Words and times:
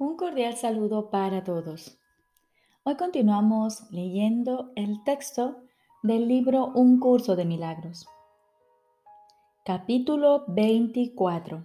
Un 0.00 0.16
cordial 0.16 0.56
saludo 0.56 1.10
para 1.10 1.42
todos. 1.42 1.98
Hoy 2.84 2.94
continuamos 2.94 3.90
leyendo 3.90 4.70
el 4.76 5.02
texto 5.02 5.56
del 6.04 6.28
libro 6.28 6.66
Un 6.66 7.00
curso 7.00 7.34
de 7.34 7.44
milagros. 7.44 8.06
Capítulo 9.64 10.44
24. 10.46 11.64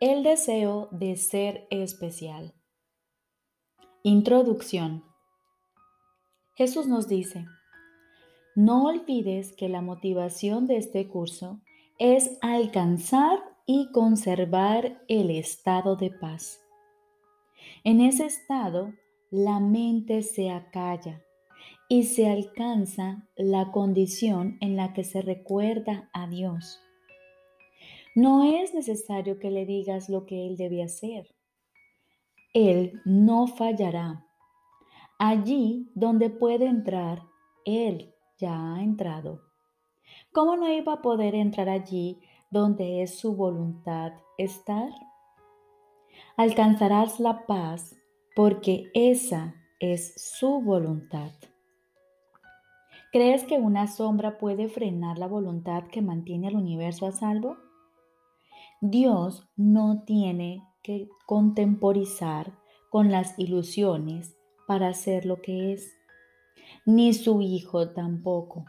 El 0.00 0.22
deseo 0.22 0.88
de 0.90 1.16
ser 1.16 1.66
especial. 1.68 2.54
Introducción. 4.02 5.04
Jesús 6.54 6.86
nos 6.86 7.08
dice, 7.08 7.44
no 8.54 8.86
olvides 8.86 9.52
que 9.52 9.68
la 9.68 9.82
motivación 9.82 10.66
de 10.66 10.78
este 10.78 11.06
curso 11.08 11.60
es 11.98 12.38
alcanzar 12.40 13.38
y 13.66 13.92
conservar 13.92 15.04
el 15.08 15.28
estado 15.28 15.96
de 15.96 16.10
paz 16.10 16.61
en 17.84 18.00
ese 18.00 18.26
estado, 18.26 18.92
la 19.30 19.60
mente 19.60 20.22
se 20.22 20.50
acalla 20.50 21.22
y 21.88 22.04
se 22.04 22.30
alcanza 22.30 23.28
la 23.36 23.70
condición 23.70 24.56
en 24.60 24.76
la 24.76 24.92
que 24.92 25.04
se 25.04 25.22
recuerda 25.22 26.10
a 26.12 26.26
Dios. 26.26 26.80
No 28.14 28.44
es 28.44 28.74
necesario 28.74 29.38
que 29.38 29.50
le 29.50 29.64
digas 29.64 30.08
lo 30.08 30.26
que 30.26 30.46
Él 30.46 30.56
debe 30.56 30.82
hacer. 30.82 31.34
Él 32.52 33.00
no 33.04 33.46
fallará. 33.46 34.26
Allí 35.18 35.90
donde 35.94 36.28
puede 36.28 36.66
entrar, 36.66 37.22
Él 37.64 38.14
ya 38.38 38.74
ha 38.74 38.82
entrado. 38.82 39.40
¿Cómo 40.32 40.56
no 40.56 40.70
iba 40.70 40.94
a 40.94 41.02
poder 41.02 41.34
entrar 41.34 41.68
allí 41.68 42.20
donde 42.50 43.02
es 43.02 43.18
su 43.18 43.34
voluntad 43.34 44.12
estar? 44.36 44.90
Alcanzarás 46.36 47.20
la 47.20 47.46
paz 47.46 47.96
porque 48.34 48.90
esa 48.94 49.54
es 49.80 50.14
su 50.16 50.60
voluntad. 50.60 51.30
¿Crees 53.12 53.44
que 53.44 53.58
una 53.58 53.88
sombra 53.88 54.38
puede 54.38 54.68
frenar 54.68 55.18
la 55.18 55.26
voluntad 55.26 55.84
que 55.88 56.00
mantiene 56.00 56.48
al 56.48 56.56
universo 56.56 57.06
a 57.06 57.12
salvo? 57.12 57.58
Dios 58.80 59.46
no 59.54 60.02
tiene 60.04 60.66
que 60.82 61.08
contemporizar 61.26 62.58
con 62.90 63.10
las 63.10 63.38
ilusiones 63.38 64.36
para 64.66 64.94
ser 64.94 65.26
lo 65.26 65.42
que 65.42 65.72
es, 65.72 65.94
ni 66.86 67.12
su 67.12 67.42
Hijo 67.42 67.90
tampoco. 67.90 68.64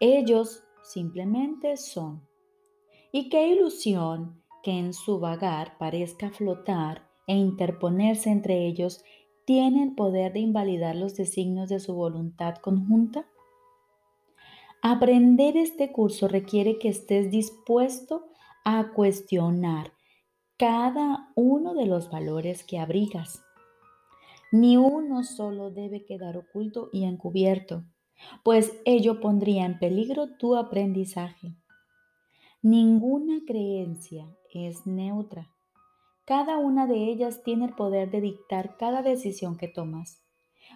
Ellos 0.00 0.64
simplemente 0.82 1.76
son. 1.76 2.26
¿Y 3.12 3.28
qué 3.28 3.48
ilusión 3.48 4.42
que 4.68 4.78
en 4.78 4.92
su 4.92 5.18
vagar 5.18 5.78
parezca 5.78 6.28
flotar 6.28 7.08
e 7.26 7.34
interponerse 7.34 8.28
entre 8.28 8.66
ellos, 8.66 9.02
tiene 9.46 9.82
el 9.82 9.94
poder 9.94 10.34
de 10.34 10.40
invalidar 10.40 10.94
los 10.94 11.16
designios 11.16 11.70
de 11.70 11.80
su 11.80 11.94
voluntad 11.94 12.56
conjunta? 12.56 13.24
Aprender 14.82 15.56
este 15.56 15.90
curso 15.90 16.28
requiere 16.28 16.78
que 16.78 16.90
estés 16.90 17.30
dispuesto 17.30 18.26
a 18.62 18.92
cuestionar 18.92 19.94
cada 20.58 21.32
uno 21.34 21.72
de 21.72 21.86
los 21.86 22.10
valores 22.10 22.62
que 22.62 22.78
abrigas. 22.78 23.42
Ni 24.52 24.76
uno 24.76 25.24
solo 25.24 25.70
debe 25.70 26.04
quedar 26.04 26.36
oculto 26.36 26.90
y 26.92 27.04
encubierto, 27.04 27.84
pues 28.44 28.78
ello 28.84 29.18
pondría 29.18 29.64
en 29.64 29.78
peligro 29.78 30.36
tu 30.36 30.56
aprendizaje. 30.56 31.56
Ninguna 32.60 33.40
creencia 33.46 34.28
es 34.52 34.86
neutra. 34.86 35.50
Cada 36.24 36.58
una 36.58 36.86
de 36.86 37.04
ellas 37.10 37.42
tiene 37.42 37.66
el 37.66 37.74
poder 37.74 38.10
de 38.10 38.20
dictar 38.20 38.76
cada 38.76 39.02
decisión 39.02 39.56
que 39.56 39.68
tomas, 39.68 40.22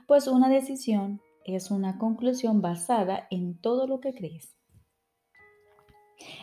pues 0.06 0.26
una 0.26 0.48
decisión 0.48 1.20
es 1.44 1.70
una 1.70 1.98
conclusión 1.98 2.62
basada 2.62 3.26
en 3.30 3.60
todo 3.60 3.86
lo 3.86 4.00
que 4.00 4.14
crees. 4.14 4.56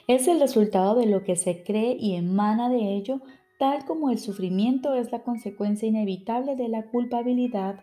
Es 0.08 0.28
el 0.28 0.40
resultado 0.40 0.96
de 0.96 1.06
lo 1.06 1.24
que 1.24 1.36
se 1.36 1.64
cree 1.64 1.96
y 2.00 2.16
emana 2.16 2.70
de 2.70 2.96
ello, 2.96 3.22
tal 3.59 3.86
como 3.86 4.09
el 4.09 4.20
sufrimiento 4.20 4.94
es 4.94 5.12
la 5.12 5.24
consecuencia 5.24 5.88
inevitable 5.88 6.56
de 6.56 6.68
la 6.68 6.90
culpabilidad 6.90 7.80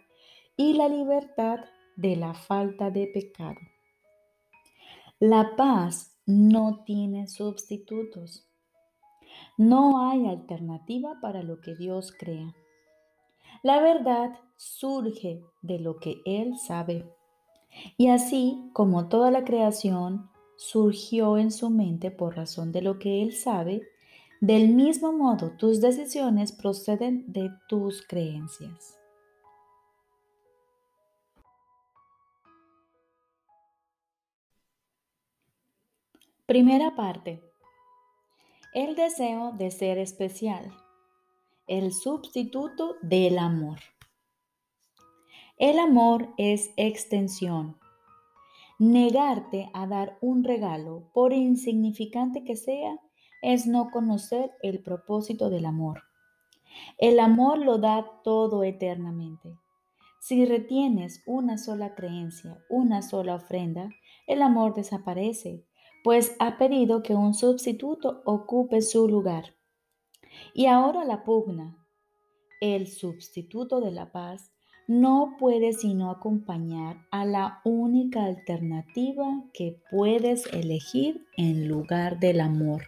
y 0.56 0.74
la 0.74 0.88
libertad 0.88 1.60
de 1.96 2.16
la 2.16 2.34
falta 2.34 2.90
de 2.90 3.06
pecado. 3.06 3.58
La 5.18 5.56
paz 5.56 6.18
no 6.26 6.82
tiene 6.84 7.26
sustitutos. 7.28 8.45
No 9.56 10.06
hay 10.06 10.26
alternativa 10.26 11.18
para 11.22 11.42
lo 11.42 11.60
que 11.60 11.74
Dios 11.74 12.12
crea. 12.12 12.54
La 13.62 13.80
verdad 13.80 14.38
surge 14.56 15.42
de 15.62 15.78
lo 15.78 15.96
que 15.96 16.20
Él 16.26 16.58
sabe. 16.58 17.10
Y 17.96 18.08
así 18.08 18.70
como 18.74 19.08
toda 19.08 19.30
la 19.30 19.44
creación 19.44 20.28
surgió 20.56 21.38
en 21.38 21.50
su 21.50 21.70
mente 21.70 22.10
por 22.10 22.36
razón 22.36 22.72
de 22.72 22.82
lo 22.82 22.98
que 22.98 23.22
Él 23.22 23.32
sabe, 23.32 23.82
del 24.40 24.68
mismo 24.68 25.12
modo 25.12 25.52
tus 25.56 25.80
decisiones 25.80 26.52
proceden 26.52 27.24
de 27.32 27.50
tus 27.68 28.06
creencias. 28.06 28.98
Primera 36.46 36.94
parte. 36.94 37.42
El 38.76 38.94
deseo 38.94 39.52
de 39.52 39.70
ser 39.70 39.96
especial. 39.96 40.70
El 41.66 41.94
sustituto 41.94 42.96
del 43.00 43.38
amor. 43.38 43.78
El 45.56 45.78
amor 45.78 46.34
es 46.36 46.74
extensión. 46.76 47.78
Negarte 48.78 49.70
a 49.72 49.86
dar 49.86 50.18
un 50.20 50.44
regalo, 50.44 51.08
por 51.14 51.32
insignificante 51.32 52.44
que 52.44 52.54
sea, 52.54 53.00
es 53.40 53.66
no 53.66 53.90
conocer 53.90 54.52
el 54.62 54.82
propósito 54.82 55.48
del 55.48 55.64
amor. 55.64 56.02
El 56.98 57.18
amor 57.18 57.56
lo 57.56 57.78
da 57.78 58.04
todo 58.22 58.62
eternamente. 58.62 59.56
Si 60.20 60.44
retienes 60.44 61.22
una 61.24 61.56
sola 61.56 61.94
creencia, 61.94 62.58
una 62.68 63.00
sola 63.00 63.36
ofrenda, 63.36 63.88
el 64.26 64.42
amor 64.42 64.74
desaparece 64.74 65.64
pues 66.06 66.36
ha 66.38 66.56
pedido 66.56 67.02
que 67.02 67.16
un 67.16 67.34
sustituto 67.34 68.22
ocupe 68.24 68.80
su 68.80 69.08
lugar. 69.08 69.56
Y 70.54 70.66
ahora 70.66 71.04
la 71.04 71.24
pugna. 71.24 71.84
El 72.60 72.86
sustituto 72.86 73.80
de 73.80 73.90
la 73.90 74.12
paz 74.12 74.52
no 74.86 75.34
puede 75.36 75.72
sino 75.72 76.12
acompañar 76.12 76.98
a 77.10 77.24
la 77.24 77.60
única 77.64 78.24
alternativa 78.24 79.46
que 79.52 79.80
puedes 79.90 80.46
elegir 80.52 81.26
en 81.36 81.66
lugar 81.66 82.20
del 82.20 82.40
amor. 82.40 82.84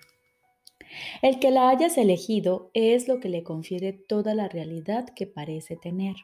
El 1.20 1.40
que 1.40 1.50
la 1.50 1.70
hayas 1.70 1.98
elegido 1.98 2.70
es 2.72 3.08
lo 3.08 3.18
que 3.18 3.30
le 3.30 3.42
confiere 3.42 3.94
toda 3.94 4.36
la 4.36 4.46
realidad 4.46 5.08
que 5.08 5.26
parece 5.26 5.74
tener. 5.74 6.14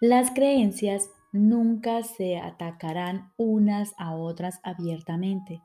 Las 0.00 0.30
creencias 0.30 1.10
nunca 1.32 2.02
se 2.02 2.36
atacarán 2.38 3.32
unas 3.36 3.94
a 3.98 4.14
otras 4.14 4.60
abiertamente, 4.62 5.62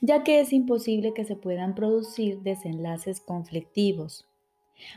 ya 0.00 0.22
que 0.24 0.40
es 0.40 0.52
imposible 0.52 1.14
que 1.14 1.24
se 1.24 1.36
puedan 1.36 1.74
producir 1.74 2.40
desenlaces 2.40 3.20
conflictivos. 3.20 4.26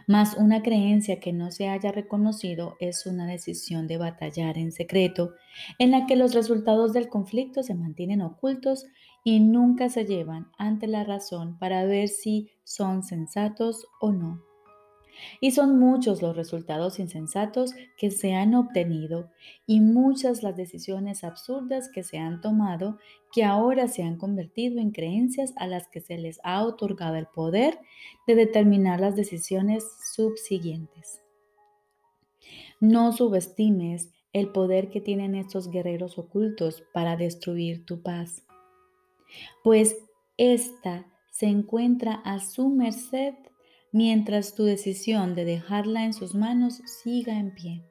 Mas 0.08 0.36
una 0.38 0.62
creencia 0.62 1.20
que 1.20 1.34
no 1.34 1.52
se 1.52 1.68
haya 1.68 1.92
reconocido 1.92 2.78
es 2.80 3.06
una 3.06 3.28
decisión 3.28 3.88
de 3.88 3.98
batallar 3.98 4.58
en 4.58 4.72
secreto, 4.72 5.34
en 5.78 5.92
la 5.92 6.06
que 6.06 6.16
los 6.16 6.34
resultados 6.34 6.94
del 6.94 7.10
conflicto 7.10 7.64
se 7.64 7.76
mantienen 7.76 8.22
ocultos 8.22 8.86
y 9.26 9.40
nunca 9.40 9.90
se 9.90 10.06
llevan 10.06 10.48
ante 10.58 10.88
la 10.88 11.04
razón 11.04 11.58
para 11.60 11.86
ver 11.86 12.08
si 12.08 12.50
son 12.64 13.04
sensatos 13.04 13.86
o 14.00 14.12
no. 14.12 14.53
Y 15.40 15.52
son 15.52 15.80
muchos 15.80 16.22
los 16.22 16.36
resultados 16.36 17.00
insensatos 17.00 17.74
que 17.98 18.12
se 18.12 18.34
han 18.34 18.56
obtenido 18.56 19.32
y 19.66 19.80
muchas 19.80 20.44
las 20.44 20.56
decisiones 20.56 21.24
absurdas 21.24 21.90
que 21.90 22.04
se 22.04 22.18
han 22.18 22.42
tomado 22.42 22.98
que 23.32 23.44
ahora 23.44 23.88
se 23.88 24.04
han 24.04 24.18
convertido 24.18 24.80
en 24.80 24.92
creencias 24.92 25.54
a 25.58 25.68
las 25.68 25.88
que 25.88 26.02
se 26.02 26.18
les 26.18 26.40
ha 26.44 26.64
otorgado 26.64 27.16
el 27.16 27.28
poder 27.28 27.80
de 28.28 28.36
determinar 28.36 29.00
las 29.00 29.16
decisiones 29.16 29.84
subsiguientes. 30.14 31.22
No 32.80 33.12
subestimes 33.12 34.12
el 34.34 34.50
poder 34.50 34.90
que 34.90 35.00
tienen 35.00 35.36
estos 35.36 35.70
guerreros 35.70 36.18
ocultos 36.18 36.84
para 36.94 37.16
destruir 37.16 37.86
tu 37.86 38.02
paz, 38.02 38.44
pues 39.64 39.98
ésta 40.38 41.06
se 41.32 41.48
encuentra 41.48 42.14
a 42.14 42.40
su 42.40 42.70
merced 42.70 43.34
mientras 43.94 44.56
tu 44.56 44.66
decisión 44.66 45.36
de 45.36 45.46
dejarla 45.46 46.04
en 46.04 46.14
sus 46.14 46.36
manos 46.36 46.82
siga 46.86 47.40
en 47.40 47.54
pie. 47.54 47.84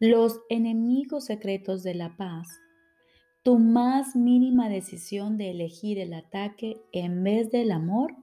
Los 0.00 0.40
enemigos 0.50 1.24
secretos 1.24 1.82
de 1.84 1.94
la 1.94 2.16
paz, 2.16 2.48
tu 3.44 3.58
más 3.58 4.16
mínima 4.16 4.68
decisión 4.68 5.38
de 5.38 5.50
elegir 5.50 5.98
el 5.98 6.12
ataque 6.12 6.76
en 6.92 7.22
vez 7.22 7.50
del 7.50 7.70
amor, 7.70 8.14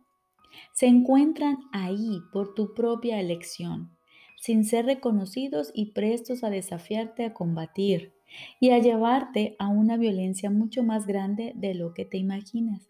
Se 0.73 0.85
encuentran 0.85 1.59
ahí 1.71 2.19
por 2.33 2.53
tu 2.55 2.73
propia 2.73 3.21
elección, 3.21 3.95
sin 4.35 4.65
ser 4.65 4.85
reconocidos 4.85 5.71
y 5.73 5.93
prestos 5.93 6.43
a 6.43 6.49
desafiarte 6.49 7.23
a 7.23 7.33
combatir 7.33 8.11
y 8.59 8.71
a 8.71 8.79
llevarte 8.79 9.55
a 9.59 9.69
una 9.69 9.95
violencia 9.95 10.49
mucho 10.49 10.83
más 10.83 11.07
grande 11.07 11.53
de 11.55 11.73
lo 11.73 11.93
que 11.93 12.03
te 12.03 12.17
imaginas. 12.17 12.85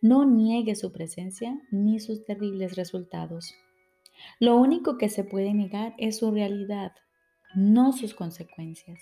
No 0.00 0.24
niegues 0.24 0.80
su 0.80 0.92
presencia 0.92 1.60
ni 1.70 2.00
sus 2.00 2.24
terribles 2.24 2.76
resultados. 2.76 3.54
Lo 4.40 4.56
único 4.56 4.98
que 4.98 5.08
se 5.08 5.24
puede 5.24 5.54
negar 5.54 5.94
es 5.98 6.18
su 6.18 6.30
realidad, 6.30 6.92
no 7.54 7.92
sus 7.92 8.14
consecuencias. 8.14 9.00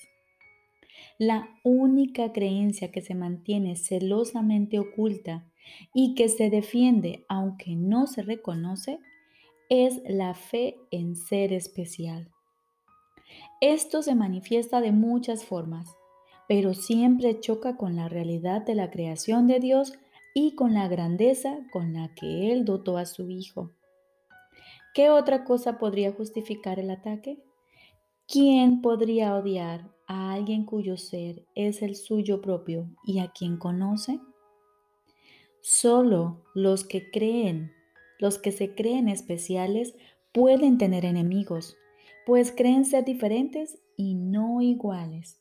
La 1.19 1.49
única 1.63 2.33
creencia 2.33 2.91
que 2.91 3.01
se 3.01 3.15
mantiene 3.15 3.77
celosamente 3.77 4.79
oculta 4.79 5.47
y 5.95 6.15
que 6.15 6.29
se 6.29 6.51
defiende 6.51 7.25
aunque 7.29 7.75
no 7.75 8.07
se 8.07 8.23
reconoce 8.23 8.99
es 9.69 10.01
la 10.07 10.35
fe 10.35 10.77
en 10.91 11.17
ser 11.17 11.53
especial. 11.53 12.31
Esto 13.61 14.03
se 14.03 14.15
manifiesta 14.15 14.81
de 14.81 14.93
muchas 14.93 15.45
formas, 15.45 15.97
pero 16.49 16.75
siempre 16.75 17.41
choca 17.41 17.77
con 17.77 17.97
la 17.97 18.09
realidad 18.09 18.63
de 18.63 18.75
la 18.75 18.91
creación 18.91 19.49
de 19.49 19.59
Dios 19.59 19.95
y 20.39 20.55
con 20.55 20.75
la 20.75 20.87
grandeza 20.87 21.67
con 21.73 21.95
la 21.95 22.15
que 22.15 22.53
Él 22.53 22.67
dotó 22.67 22.99
a 22.99 23.07
su 23.07 23.31
Hijo. 23.31 23.73
¿Qué 24.93 25.09
otra 25.09 25.45
cosa 25.45 25.79
podría 25.79 26.13
justificar 26.13 26.79
el 26.79 26.91
ataque? 26.91 27.43
¿Quién 28.29 28.83
podría 28.83 29.35
odiar 29.35 29.91
a 30.07 30.35
alguien 30.35 30.67
cuyo 30.67 30.99
ser 30.99 31.47
es 31.55 31.81
el 31.81 31.97
suyo 31.97 32.43
propio 32.43 32.87
y 33.03 33.21
a 33.21 33.29
quien 33.29 33.57
conoce? 33.57 34.21
Solo 35.63 36.45
los 36.55 36.85
que 36.85 37.11
creen, 37.11 37.73
los 38.19 38.37
que 38.37 38.53
se 38.53 38.75
creen 38.75 39.09
especiales, 39.09 39.95
pueden 40.33 40.77
tener 40.77 41.07
enemigos, 41.07 41.79
pues 42.27 42.53
creen 42.53 42.85
ser 42.85 43.07
diferentes 43.07 43.79
y 43.97 44.17
no 44.17 44.61
iguales. 44.61 45.41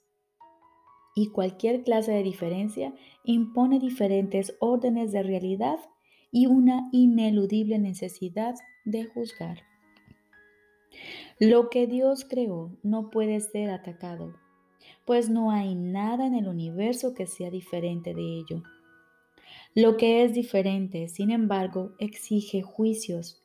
Y 1.16 1.30
cualquier 1.30 1.84
clase 1.84 2.12
de 2.12 2.24
diferencia 2.24 2.94
impone 3.24 3.80
diferentes 3.80 4.56
órdenes 4.60 5.12
de 5.14 5.24
realidad 5.24 5.80
y 6.32 6.48
una 6.48 6.90
ineludible 6.92 7.80
necesidad 7.80 8.56
de 8.84 9.06
juzgar. 9.06 9.60
Lo 11.40 11.70
que 11.70 11.88
Dios 11.88 12.26
creó 12.26 12.78
no 12.84 13.10
puede 13.10 13.40
ser 13.40 13.70
atacado, 13.70 14.36
pues 15.06 15.30
no 15.30 15.52
hay 15.52 15.76
nada 15.76 16.28
en 16.28 16.36
el 16.36 16.48
universo 16.48 17.14
que 17.14 17.28
sea 17.28 17.50
diferente 17.50 18.14
de 18.14 18.40
ello. 18.40 18.64
Lo 19.74 19.98
que 19.98 20.24
es 20.24 20.34
diferente, 20.34 21.08
sin 21.10 21.32
embargo, 21.32 21.94
exige 22.00 22.62
juicios, 22.62 23.42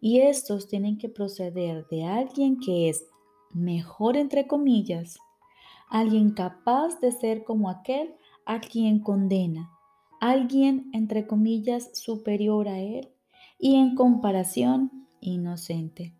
y 0.00 0.20
estos 0.20 0.68
tienen 0.68 0.98
que 0.98 1.08
proceder 1.08 1.86
de 1.88 2.04
alguien 2.04 2.58
que 2.58 2.88
es 2.88 3.06
mejor 3.52 4.16
entre 4.16 4.46
comillas, 4.46 5.18
alguien 5.90 6.30
capaz 6.30 7.00
de 7.00 7.12
ser 7.12 7.44
como 7.44 7.70
aquel 7.70 8.14
a 8.46 8.60
quien 8.60 9.00
condena, 9.00 9.70
alguien 10.20 10.90
entre 10.92 11.26
comillas 11.26 11.90
superior 11.98 12.68
a 12.68 12.78
él 12.78 13.08
y 13.58 13.76
en 13.76 13.94
comparación 13.94 15.06
inocente. 15.20 16.14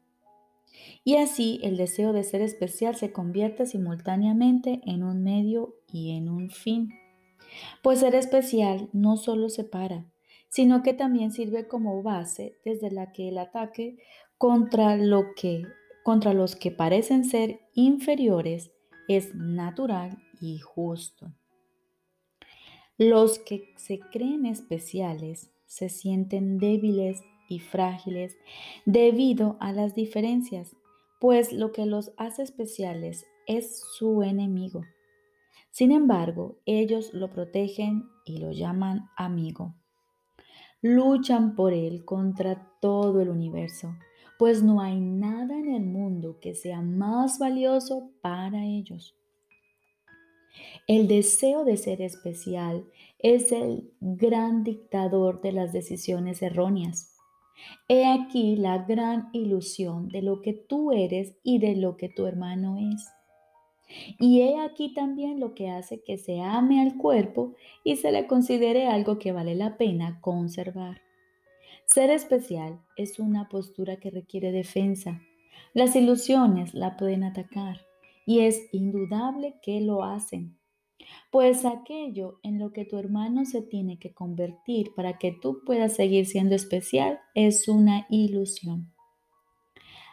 Y 1.04 1.16
así 1.16 1.60
el 1.62 1.76
deseo 1.76 2.12
de 2.12 2.22
ser 2.22 2.42
especial 2.42 2.96
se 2.96 3.12
convierte 3.12 3.66
simultáneamente 3.66 4.80
en 4.84 5.02
un 5.02 5.22
medio 5.22 5.74
y 5.92 6.16
en 6.16 6.28
un 6.28 6.50
fin. 6.50 6.92
Pues 7.82 8.00
ser 8.00 8.14
especial 8.14 8.88
no 8.92 9.16
solo 9.16 9.48
separa, 9.48 10.06
sino 10.48 10.82
que 10.82 10.92
también 10.92 11.32
sirve 11.32 11.66
como 11.66 12.02
base 12.02 12.58
desde 12.64 12.90
la 12.90 13.12
que 13.12 13.28
el 13.28 13.38
ataque 13.38 13.98
contra 14.36 14.96
lo 14.96 15.34
que 15.34 15.64
contra 16.04 16.32
los 16.32 16.56
que 16.56 16.70
parecen 16.70 17.24
ser 17.24 17.60
inferiores 17.74 18.70
es 19.08 19.34
natural 19.34 20.22
y 20.40 20.58
justo. 20.58 21.32
Los 22.96 23.38
que 23.38 23.72
se 23.76 24.00
creen 24.00 24.46
especiales 24.46 25.50
se 25.66 25.88
sienten 25.88 26.58
débiles 26.58 27.22
y 27.48 27.60
frágiles 27.60 28.36
debido 28.84 29.56
a 29.60 29.72
las 29.72 29.94
diferencias, 29.94 30.76
pues 31.20 31.52
lo 31.52 31.72
que 31.72 31.86
los 31.86 32.12
hace 32.16 32.42
especiales 32.42 33.26
es 33.46 33.80
su 33.96 34.22
enemigo. 34.22 34.82
Sin 35.70 35.92
embargo, 35.92 36.58
ellos 36.66 37.14
lo 37.14 37.30
protegen 37.30 38.08
y 38.24 38.38
lo 38.38 38.52
llaman 38.52 39.08
amigo. 39.16 39.74
Luchan 40.82 41.54
por 41.54 41.72
él 41.72 42.04
contra 42.04 42.70
todo 42.80 43.20
el 43.20 43.28
universo, 43.28 43.94
pues 44.38 44.62
no 44.62 44.80
hay 44.80 45.00
nada 45.00 45.58
en 45.58 45.74
el 45.74 45.84
mundo 45.84 46.38
que 46.40 46.54
sea 46.54 46.80
más 46.80 47.38
valioso 47.38 48.10
para 48.22 48.64
ellos. 48.64 49.16
El 50.86 51.08
deseo 51.08 51.64
de 51.64 51.76
ser 51.76 52.00
especial 52.00 52.84
es 53.18 53.52
el 53.52 53.92
gran 54.00 54.64
dictador 54.64 55.40
de 55.40 55.52
las 55.52 55.72
decisiones 55.72 56.40
erróneas. 56.40 57.16
He 57.88 58.06
aquí 58.06 58.56
la 58.56 58.78
gran 58.78 59.28
ilusión 59.32 60.08
de 60.08 60.22
lo 60.22 60.40
que 60.40 60.52
tú 60.52 60.92
eres 60.92 61.34
y 61.42 61.58
de 61.58 61.74
lo 61.74 61.96
que 61.96 62.08
tu 62.08 62.26
hermano 62.26 62.76
es. 62.78 63.08
Y 64.20 64.42
he 64.42 64.60
aquí 64.60 64.94
también 64.94 65.40
lo 65.40 65.54
que 65.54 65.70
hace 65.70 66.02
que 66.02 66.16
se 66.16 66.40
ame 66.40 66.80
al 66.80 66.96
cuerpo 66.96 67.54
y 67.82 67.96
se 67.96 68.12
le 68.12 68.26
considere 68.26 68.86
algo 68.86 69.18
que 69.18 69.32
vale 69.32 69.54
la 69.56 69.76
pena 69.76 70.20
conservar. 70.20 71.07
Ser 71.88 72.10
especial 72.10 72.82
es 72.96 73.18
una 73.18 73.48
postura 73.48 73.96
que 73.96 74.10
requiere 74.10 74.52
defensa. 74.52 75.22
Las 75.72 75.96
ilusiones 75.96 76.74
la 76.74 76.98
pueden 76.98 77.24
atacar 77.24 77.80
y 78.26 78.40
es 78.40 78.68
indudable 78.72 79.54
que 79.62 79.80
lo 79.80 80.04
hacen. 80.04 80.58
Pues 81.30 81.64
aquello 81.64 82.40
en 82.42 82.58
lo 82.58 82.74
que 82.74 82.84
tu 82.84 82.98
hermano 82.98 83.46
se 83.46 83.62
tiene 83.62 83.98
que 83.98 84.12
convertir 84.12 84.94
para 84.94 85.16
que 85.16 85.32
tú 85.32 85.62
puedas 85.64 85.96
seguir 85.96 86.26
siendo 86.26 86.54
especial 86.54 87.20
es 87.34 87.68
una 87.68 88.06
ilusión. 88.10 88.92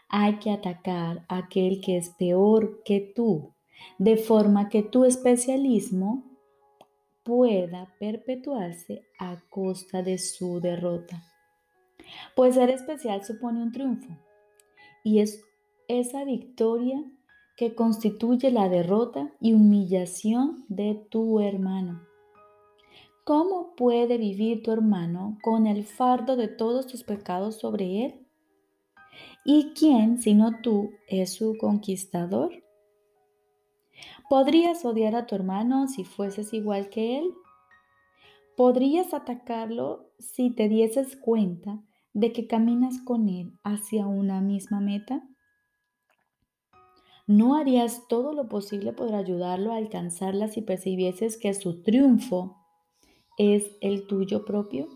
Hay 0.07 0.39
que 0.39 0.51
atacar 0.51 1.25
a 1.27 1.39
aquel 1.39 1.81
que 1.81 1.97
es 1.97 2.09
peor 2.11 2.83
que 2.85 3.01
tú, 3.13 3.53
de 3.97 4.15
forma 4.15 4.69
que 4.69 4.81
tu 4.81 5.03
especialismo 5.03 6.23
pueda 7.23 7.93
perpetuarse 7.99 9.03
a 9.19 9.41
costa 9.49 10.01
de 10.03 10.19
su 10.19 10.61
derrota. 10.61 11.34
Pues 12.35 12.55
ser 12.55 12.69
especial 12.69 13.23
supone 13.23 13.61
un 13.61 13.71
triunfo 13.71 14.17
y 15.05 15.19
es 15.19 15.45
esa 15.87 16.25
victoria 16.25 17.03
que 17.55 17.75
constituye 17.75 18.51
la 18.51 18.67
derrota 18.67 19.31
y 19.39 19.53
humillación 19.53 20.65
de 20.67 20.95
tu 21.09 21.39
hermano. 21.39 22.01
¿Cómo 23.23 23.75
puede 23.75 24.17
vivir 24.17 24.61
tu 24.63 24.71
hermano 24.71 25.37
con 25.41 25.67
el 25.67 25.85
fardo 25.85 26.35
de 26.35 26.47
todos 26.47 26.87
tus 26.87 27.03
pecados 27.03 27.55
sobre 27.55 28.05
él? 28.05 28.27
¿Y 29.45 29.73
quién, 29.73 30.17
sino 30.17 30.59
tú, 30.61 30.91
es 31.07 31.33
su 31.33 31.55
conquistador? 31.57 32.63
¿Podrías 34.27 34.83
odiar 34.85 35.15
a 35.15 35.27
tu 35.27 35.35
hermano 35.35 35.87
si 35.87 36.03
fueses 36.03 36.51
igual 36.51 36.89
que 36.89 37.19
él? 37.19 37.31
¿Podrías 38.57 39.13
atacarlo 39.13 40.09
si 40.17 40.49
te 40.49 40.67
dieses 40.67 41.15
cuenta 41.15 41.84
de 42.15 42.31
que 42.31 42.47
caminas 42.47 43.01
con 43.01 43.27
él 43.27 43.59
hacia 43.63 44.07
una 44.07 44.39
misma 44.39 44.79
meta? 44.79 45.21
¿No 47.27 47.55
harías 47.55 48.07
todo 48.07 48.33
lo 48.33 48.47
posible 48.47 48.93
por 48.93 49.13
ayudarlo 49.13 49.73
a 49.73 49.77
alcanzarla 49.77 50.47
si 50.47 50.61
percibieses 50.61 51.37
que 51.37 51.53
su 51.53 51.83
triunfo 51.83 52.55
es 53.37 53.69
el 53.81 54.07
tuyo 54.07 54.45
propio? 54.45 54.87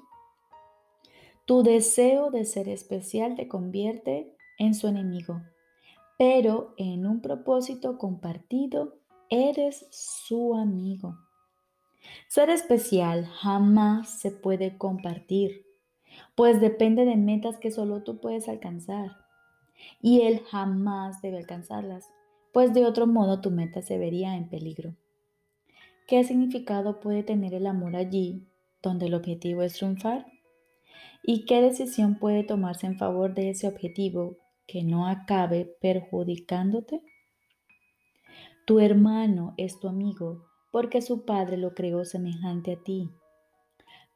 Tu 1.46 1.62
deseo 1.62 2.32
de 2.32 2.46
ser 2.46 2.70
especial 2.70 3.36
te 3.36 3.50
convierte 3.50 4.38
en 4.58 4.74
su 4.74 4.88
enemigo, 4.88 5.42
pero 6.18 6.74
en 6.78 7.06
un 7.06 7.22
propósito 7.22 7.98
compartido 7.98 8.98
eres 9.30 9.88
su 9.92 10.56
amigo. 10.56 11.18
Ser 12.30 12.50
especial 12.50 13.26
jamás 13.26 14.22
se 14.22 14.32
puede 14.32 14.78
compartir, 14.78 15.66
pues 16.36 16.62
depende 16.62 17.06
de 17.06 17.16
metas 17.16 17.58
que 17.58 17.72
solo 17.72 18.04
tú 18.04 18.20
puedes 18.20 18.48
alcanzar, 18.50 19.12
y 20.02 20.22
él 20.22 20.42
jamás 20.50 21.22
debe 21.22 21.38
alcanzarlas 21.38 22.10
pues 22.52 22.74
de 22.74 22.86
otro 22.86 23.08
modo 23.08 23.42
tu 23.42 23.52
meta 23.52 23.82
se 23.82 23.98
vería 23.98 24.36
en 24.36 24.50
peligro. 24.50 24.96
¿Qué 26.08 26.24
significado 26.24 27.00
puede 27.00 27.24
tener 27.24 27.54
el 27.54 27.68
amor 27.68 27.96
allí 27.96 28.48
donde 28.82 29.06
el 29.06 29.14
objetivo 29.14 29.62
es 29.62 29.74
triunfar? 29.74 30.26
¿Y 31.24 31.46
qué 31.46 31.62
decisión 31.62 32.18
puede 32.18 32.44
tomarse 32.44 32.88
en 32.88 32.98
favor 32.98 33.36
de 33.36 33.52
ese 33.52 33.68
objetivo 33.68 34.38
que 34.66 34.84
no 34.84 35.08
acabe 35.08 35.66
perjudicándote? 35.80 37.02
Tu 38.66 38.80
hermano 38.80 39.54
es 39.58 39.80
tu 39.80 39.88
amigo 39.88 40.46
porque 40.72 41.02
su 41.02 41.26
padre 41.26 41.58
lo 41.58 41.74
creó 41.74 42.06
semejante 42.06 42.74
a 42.74 42.84
ti. 42.84 43.10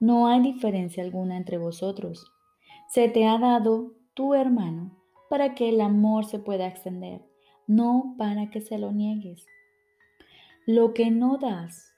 No 0.03 0.27
hay 0.27 0.41
diferencia 0.41 1.01
alguna 1.01 1.37
entre 1.37 1.57
vosotros. 1.57 2.29
Se 2.89 3.07
te 3.07 3.25
ha 3.25 3.37
dado 3.37 3.93
tu 4.13 4.33
hermano 4.33 5.01
para 5.29 5.55
que 5.55 5.69
el 5.69 5.79
amor 5.79 6.25
se 6.25 6.39
pueda 6.39 6.67
extender, 6.67 7.21
no 7.67 8.13
para 8.17 8.49
que 8.49 8.59
se 8.59 8.77
lo 8.77 8.91
niegues. 8.91 9.45
Lo 10.67 10.93
que 10.93 11.09
no 11.09 11.37
das, 11.37 11.93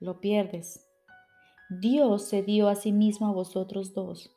lo 0.00 0.18
pierdes. 0.18 0.88
Dios 1.68 2.24
se 2.24 2.42
dio 2.42 2.68
a 2.68 2.74
sí 2.74 2.90
mismo 2.90 3.26
a 3.26 3.32
vosotros 3.32 3.92
dos. 3.92 4.34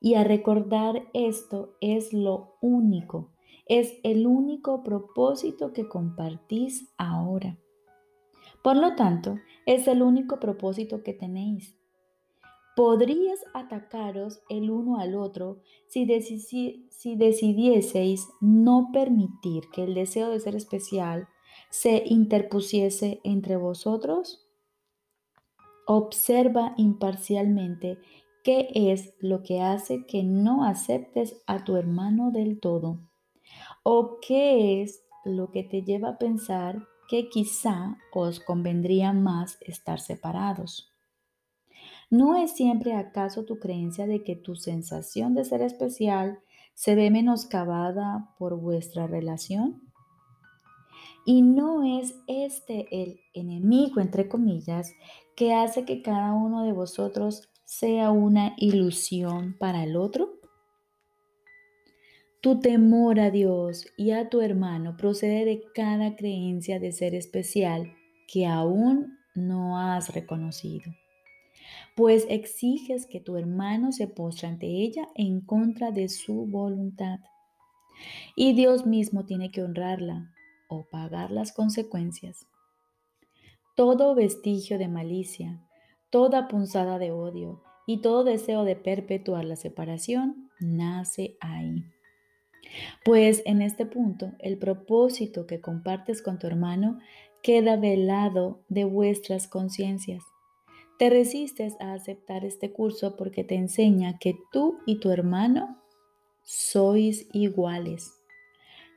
Y 0.00 0.14
a 0.14 0.24
recordar 0.24 1.02
esto 1.12 1.76
es 1.82 2.14
lo 2.14 2.56
único, 2.62 3.34
es 3.66 3.92
el 4.04 4.26
único 4.26 4.82
propósito 4.82 5.74
que 5.74 5.86
compartís 5.86 6.94
ahora. 6.96 7.58
Por 8.62 8.78
lo 8.78 8.96
tanto, 8.96 9.38
es 9.66 9.86
el 9.86 10.00
único 10.00 10.40
propósito 10.40 11.02
que 11.02 11.12
tenéis. 11.12 11.76
Podrías 12.76 13.38
atacaros 13.54 14.42
el 14.48 14.70
uno 14.70 14.98
al 14.98 15.14
otro 15.14 15.60
si, 15.86 16.06
si, 16.90 17.16
decidieseis 17.16 18.28
no 18.40 18.90
permitir 18.92 19.64
que 19.72 19.84
el 19.84 19.94
deseo 19.94 20.30
de 20.30 20.40
ser 20.40 20.56
especial 20.56 21.28
se 21.70 22.02
interpusiese 22.04 23.20
entre 23.22 23.56
vosotros. 23.56 24.44
Observa 25.86 26.74
imparcialmente 26.76 27.98
qué 28.42 28.68
es 28.74 29.14
lo 29.20 29.42
que 29.42 29.60
hace 29.60 30.04
que 30.06 30.24
no 30.24 30.64
aceptes 30.64 31.42
a 31.46 31.62
tu 31.64 31.76
hermano 31.76 32.32
del 32.32 32.58
todo 32.58 32.98
o 33.84 34.18
qué 34.20 34.82
es 34.82 35.04
lo 35.24 35.50
que 35.50 35.62
te 35.62 35.82
lleva 35.82 36.10
a 36.10 36.18
pensar 36.18 36.86
que 37.08 37.28
quizá 37.28 37.98
os 38.12 38.40
convendría 38.40 39.12
más 39.12 39.58
estar 39.60 40.00
separados. 40.00 40.93
¿No 42.16 42.36
es 42.36 42.52
siempre 42.52 42.94
acaso 42.94 43.44
tu 43.44 43.58
creencia 43.58 44.06
de 44.06 44.22
que 44.22 44.36
tu 44.36 44.54
sensación 44.54 45.34
de 45.34 45.44
ser 45.44 45.62
especial 45.62 46.38
se 46.72 46.94
ve 46.94 47.10
menoscabada 47.10 48.32
por 48.38 48.56
vuestra 48.56 49.08
relación? 49.08 49.82
Y 51.26 51.42
no 51.42 51.82
es 51.82 52.14
este 52.28 52.86
el 53.02 53.18
enemigo, 53.32 54.00
entre 54.00 54.28
comillas, 54.28 54.92
que 55.34 55.54
hace 55.54 55.84
que 55.84 56.02
cada 56.02 56.34
uno 56.34 56.62
de 56.62 56.72
vosotros 56.72 57.50
sea 57.64 58.12
una 58.12 58.54
ilusión 58.58 59.56
para 59.58 59.82
el 59.82 59.96
otro? 59.96 60.38
Tu 62.40 62.60
temor 62.60 63.18
a 63.18 63.32
Dios 63.32 63.88
y 63.96 64.12
a 64.12 64.28
tu 64.28 64.40
hermano 64.40 64.96
procede 64.96 65.44
de 65.44 65.64
cada 65.74 66.14
creencia 66.14 66.78
de 66.78 66.92
ser 66.92 67.16
especial 67.16 67.92
que 68.32 68.46
aún 68.46 69.18
no 69.34 69.80
has 69.80 70.14
reconocido 70.14 70.92
pues 71.94 72.26
exiges 72.28 73.06
que 73.06 73.20
tu 73.20 73.36
hermano 73.36 73.92
se 73.92 74.08
postre 74.08 74.48
ante 74.48 74.66
ella 74.66 75.08
en 75.14 75.40
contra 75.40 75.92
de 75.92 76.08
su 76.08 76.46
voluntad. 76.46 77.20
Y 78.34 78.54
Dios 78.54 78.84
mismo 78.84 79.24
tiene 79.24 79.52
que 79.52 79.62
honrarla 79.62 80.32
o 80.68 80.84
pagar 80.90 81.30
las 81.30 81.52
consecuencias. 81.52 82.48
Todo 83.76 84.14
vestigio 84.14 84.78
de 84.78 84.88
malicia, 84.88 85.60
toda 86.10 86.48
punzada 86.48 86.98
de 86.98 87.12
odio 87.12 87.62
y 87.86 88.00
todo 88.00 88.24
deseo 88.24 88.64
de 88.64 88.76
perpetuar 88.76 89.44
la 89.44 89.56
separación 89.56 90.50
nace 90.58 91.36
ahí. 91.40 91.84
Pues 93.04 93.42
en 93.44 93.62
este 93.62 93.86
punto 93.86 94.32
el 94.40 94.58
propósito 94.58 95.46
que 95.46 95.60
compartes 95.60 96.22
con 96.22 96.38
tu 96.40 96.48
hermano 96.48 96.98
queda 97.42 97.76
velado 97.76 98.64
de 98.68 98.84
vuestras 98.84 99.46
conciencias 99.46 100.24
te 100.98 101.10
resistes 101.10 101.74
a 101.80 101.92
aceptar 101.92 102.44
este 102.44 102.72
curso 102.72 103.16
porque 103.16 103.44
te 103.44 103.56
enseña 103.56 104.18
que 104.18 104.36
tú 104.52 104.78
y 104.86 105.00
tu 105.00 105.10
hermano 105.10 105.82
sois 106.42 107.26
iguales. 107.32 108.12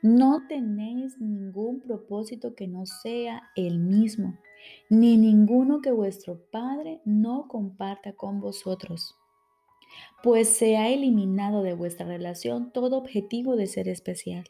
No 0.02 0.46
tenéis 0.48 1.18
ningún 1.18 1.80
propósito 1.80 2.54
que 2.54 2.68
no 2.68 2.86
sea 2.86 3.50
el 3.56 3.80
mismo, 3.80 4.38
ni 4.88 5.16
ninguno 5.16 5.80
que 5.80 5.90
vuestro 5.90 6.40
Padre 6.52 7.00
no 7.04 7.48
comparta 7.48 8.12
con 8.12 8.40
vosotros. 8.40 9.16
Pues 10.22 10.48
se 10.48 10.76
ha 10.76 10.88
eliminado 10.90 11.62
de 11.62 11.74
vuestra 11.74 12.06
relación 12.06 12.72
todo 12.72 12.96
objetivo 12.96 13.56
de 13.56 13.66
ser 13.66 13.88
especial. 13.88 14.44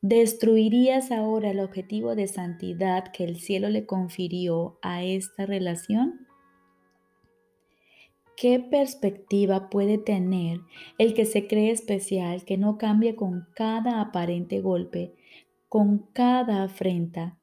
¿Destruirías 0.00 1.12
ahora 1.12 1.50
el 1.50 1.60
objetivo 1.60 2.16
de 2.16 2.26
santidad 2.26 3.12
que 3.12 3.24
el 3.24 3.38
cielo 3.38 3.68
le 3.68 3.86
confirió 3.86 4.78
a 4.82 5.04
esta 5.04 5.46
relación? 5.46 6.21
¿Qué 8.42 8.58
perspectiva 8.58 9.70
puede 9.70 9.98
tener 9.98 10.62
el 10.98 11.14
que 11.14 11.26
se 11.26 11.46
cree 11.46 11.70
especial 11.70 12.44
que 12.44 12.58
no 12.58 12.76
cambia 12.76 13.14
con 13.14 13.46
cada 13.54 14.00
aparente 14.00 14.60
golpe, 14.60 15.14
con 15.68 16.08
cada 16.12 16.64
afrenta 16.64 17.38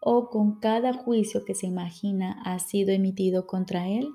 o 0.00 0.30
con 0.30 0.58
cada 0.58 0.94
juicio 0.94 1.44
que 1.44 1.54
se 1.54 1.66
imagina 1.66 2.40
ha 2.46 2.58
sido 2.60 2.92
emitido 2.92 3.46
contra 3.46 3.88
él? 3.90 4.08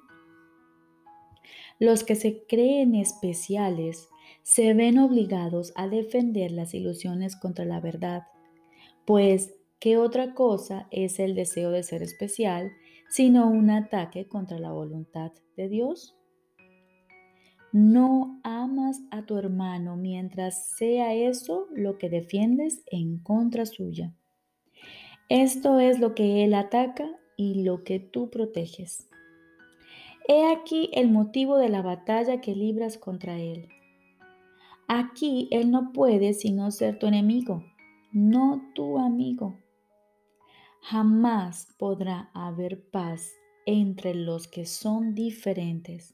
Los 1.78 2.04
que 2.04 2.16
se 2.16 2.48
creen 2.48 2.96
especiales 2.96 4.10
se 4.42 4.74
ven 4.74 4.98
obligados 4.98 5.72
a 5.76 5.88
defender 5.88 6.50
las 6.50 6.74
ilusiones 6.74 7.36
contra 7.36 7.64
la 7.64 7.80
verdad, 7.80 8.24
pues 9.06 9.54
¿qué 9.78 9.98
otra 9.98 10.34
cosa 10.34 10.88
es 10.90 11.20
el 11.20 11.36
deseo 11.36 11.70
de 11.70 11.84
ser 11.84 12.02
especial 12.02 12.72
sino 13.08 13.48
un 13.48 13.70
ataque 13.70 14.28
contra 14.28 14.58
la 14.58 14.72
voluntad 14.72 15.32
de 15.56 15.70
Dios? 15.70 16.16
No 17.74 18.40
amas 18.44 19.02
a 19.10 19.26
tu 19.26 19.36
hermano 19.36 19.98
mientras 19.98 20.70
sea 20.78 21.16
eso 21.16 21.68
lo 21.74 21.98
que 21.98 22.08
defiendes 22.08 22.84
en 22.86 23.18
contra 23.18 23.66
suya. 23.66 24.14
Esto 25.28 25.80
es 25.80 26.00
lo 26.00 26.14
que 26.14 26.44
él 26.44 26.54
ataca 26.54 27.10
y 27.36 27.64
lo 27.64 27.84
que 27.84 28.00
tú 28.00 28.30
proteges. 28.30 29.10
He 30.28 30.52
aquí 30.52 30.92
el 30.94 31.10
motivo 31.10 31.58
de 31.58 31.70
la 31.70 31.82
batalla 31.82 32.42
que 32.42 32.56
libras 32.56 33.00
contra 33.00 33.40
él. 33.40 33.68
Aquí 34.88 35.48
él 35.50 35.72
no 35.72 35.94
puede 35.94 36.34
sino 36.34 36.70
ser 36.70 37.00
tu 37.00 37.08
enemigo, 37.08 37.64
no 38.12 38.70
tu 38.76 39.00
amigo. 39.00 39.58
Jamás 40.82 41.74
podrá 41.80 42.30
haber 42.36 42.88
paz 42.92 43.32
entre 43.66 44.14
los 44.14 44.48
que 44.48 44.68
son 44.68 45.16
diferentes. 45.16 46.14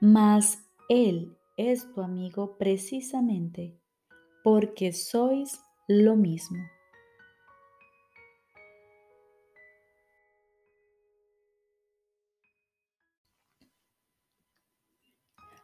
Mas 0.00 0.58
Él 0.88 1.36
es 1.56 1.90
tu 1.92 2.02
amigo 2.02 2.58
precisamente 2.58 3.80
porque 4.44 4.92
sois 4.92 5.60
lo 5.88 6.16
mismo. 6.16 6.58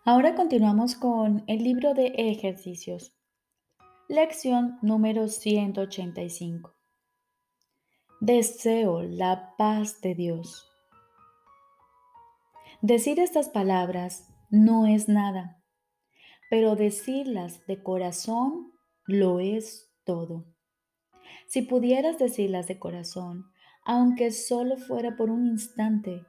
Ahora 0.04 0.34
continuamos 0.34 0.96
con 0.96 1.44
el 1.46 1.62
libro 1.62 1.94
de 1.94 2.06
ejercicios. 2.16 3.14
Lección 4.08 4.78
número 4.82 5.28
185. 5.28 6.74
Deseo 8.20 9.02
la 9.02 9.54
paz 9.56 10.00
de 10.00 10.16
Dios. 10.16 10.71
Decir 12.82 13.20
estas 13.20 13.48
palabras 13.48 14.28
no 14.50 14.88
es 14.88 15.08
nada, 15.08 15.62
pero 16.50 16.74
decirlas 16.74 17.64
de 17.68 17.80
corazón 17.80 18.72
lo 19.06 19.38
es 19.38 19.92
todo. 20.02 20.46
Si 21.46 21.62
pudieras 21.62 22.18
decirlas 22.18 22.66
de 22.66 22.80
corazón, 22.80 23.44
aunque 23.84 24.32
solo 24.32 24.76
fuera 24.78 25.16
por 25.16 25.30
un 25.30 25.46
instante, 25.46 26.26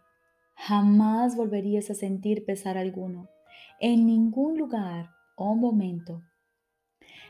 jamás 0.56 1.36
volverías 1.36 1.90
a 1.90 1.96
sentir 1.96 2.46
pesar 2.46 2.78
alguno, 2.78 3.30
en 3.80 4.06
ningún 4.06 4.56
lugar 4.56 5.10
o 5.36 5.56
momento. 5.56 6.22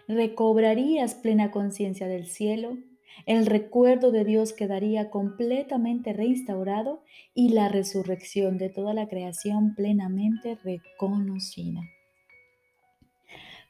Recobrarías 0.06 1.16
plena 1.16 1.50
conciencia 1.50 2.08
del 2.08 2.26
cielo 2.26 2.78
el 3.26 3.46
recuerdo 3.46 4.12
de 4.12 4.26
Dios 4.26 4.54
quedaría 4.54 5.10
completamente 5.10 6.14
reinstaurado 6.14 7.04
y 7.34 7.50
la 7.50 7.70
resurrección 7.70 8.58
de 8.58 8.70
toda 8.70 8.94
la 8.94 9.08
creación 9.08 9.76
plenamente 9.76 10.58
reconocida. 10.64 11.82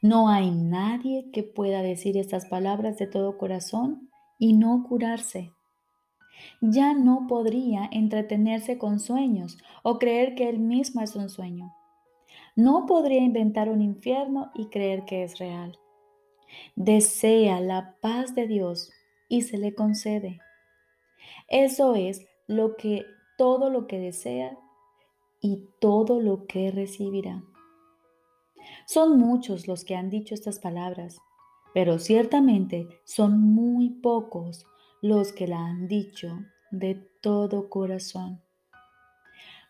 No 0.02 0.28
hay 0.28 0.50
nadie 0.50 1.30
que 1.32 1.42
pueda 1.42 1.82
decir 1.82 2.18
estas 2.18 2.46
palabras 2.46 2.98
de 2.98 3.06
todo 3.06 3.38
corazón 3.38 4.10
y 4.38 4.52
no 4.52 4.84
curarse. 4.86 5.52
Ya 6.60 6.92
no 6.92 7.26
podría 7.28 7.88
entretenerse 7.90 8.76
con 8.76 9.00
sueños 9.00 9.56
o 9.82 9.98
creer 9.98 10.34
que 10.34 10.48
él 10.48 10.58
mismo 10.58 11.00
es 11.00 11.16
un 11.16 11.30
sueño. 11.30 11.72
No 12.56 12.86
podría 12.86 13.22
inventar 13.22 13.68
un 13.68 13.80
infierno 13.80 14.50
y 14.54 14.66
creer 14.66 15.04
que 15.04 15.22
es 15.22 15.38
real. 15.38 15.78
Desea 16.76 17.60
la 17.60 17.96
paz 18.00 18.34
de 18.34 18.46
Dios 18.46 18.92
y 19.28 19.42
se 19.42 19.58
le 19.58 19.74
concede. 19.74 20.40
Eso 21.48 21.94
es 21.94 22.26
lo 22.46 22.76
que 22.76 23.06
todo 23.36 23.70
lo 23.70 23.86
que 23.86 23.98
desea 23.98 24.58
y 25.40 25.68
todo 25.80 26.20
lo 26.20 26.46
que 26.46 26.70
recibirá. 26.70 27.42
Son 28.86 29.18
muchos 29.18 29.68
los 29.68 29.84
que 29.84 29.96
han 29.96 30.10
dicho 30.10 30.34
estas 30.34 30.58
palabras, 30.58 31.18
pero 31.74 31.98
ciertamente 31.98 32.88
son 33.04 33.40
muy 33.40 33.90
pocos 33.90 34.66
los 35.02 35.32
que 35.32 35.46
la 35.46 35.58
han 35.58 35.88
dicho 35.88 36.38
de 36.70 36.94
todo 37.20 37.68
corazón. 37.68 38.40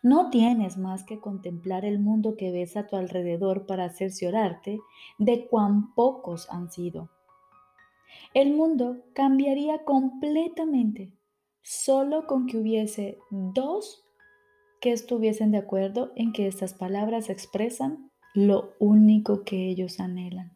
No 0.01 0.29
tienes 0.29 0.77
más 0.77 1.03
que 1.03 1.19
contemplar 1.19 1.83
el 1.83 1.99
mundo 1.99 2.35
que 2.37 2.51
ves 2.51 2.77
a 2.77 2.85
tu 2.85 2.95
alrededor 2.95 3.65
para 3.65 3.89
cerciorarte 3.89 4.79
de 5.17 5.47
cuán 5.47 5.95
pocos 5.95 6.47
han 6.51 6.71
sido. 6.71 7.09
El 8.33 8.53
mundo 8.53 9.03
cambiaría 9.13 9.83
completamente 9.83 11.13
solo 11.61 12.27
con 12.27 12.45
que 12.45 12.57
hubiese 12.57 13.17
dos 13.31 14.05
que 14.79 14.91
estuviesen 14.91 15.51
de 15.51 15.57
acuerdo 15.57 16.11
en 16.15 16.31
que 16.31 16.47
estas 16.47 16.73
palabras 16.73 17.29
expresan 17.29 18.11
lo 18.33 18.73
único 18.79 19.43
que 19.43 19.69
ellos 19.69 19.99
anhelan. 19.99 20.51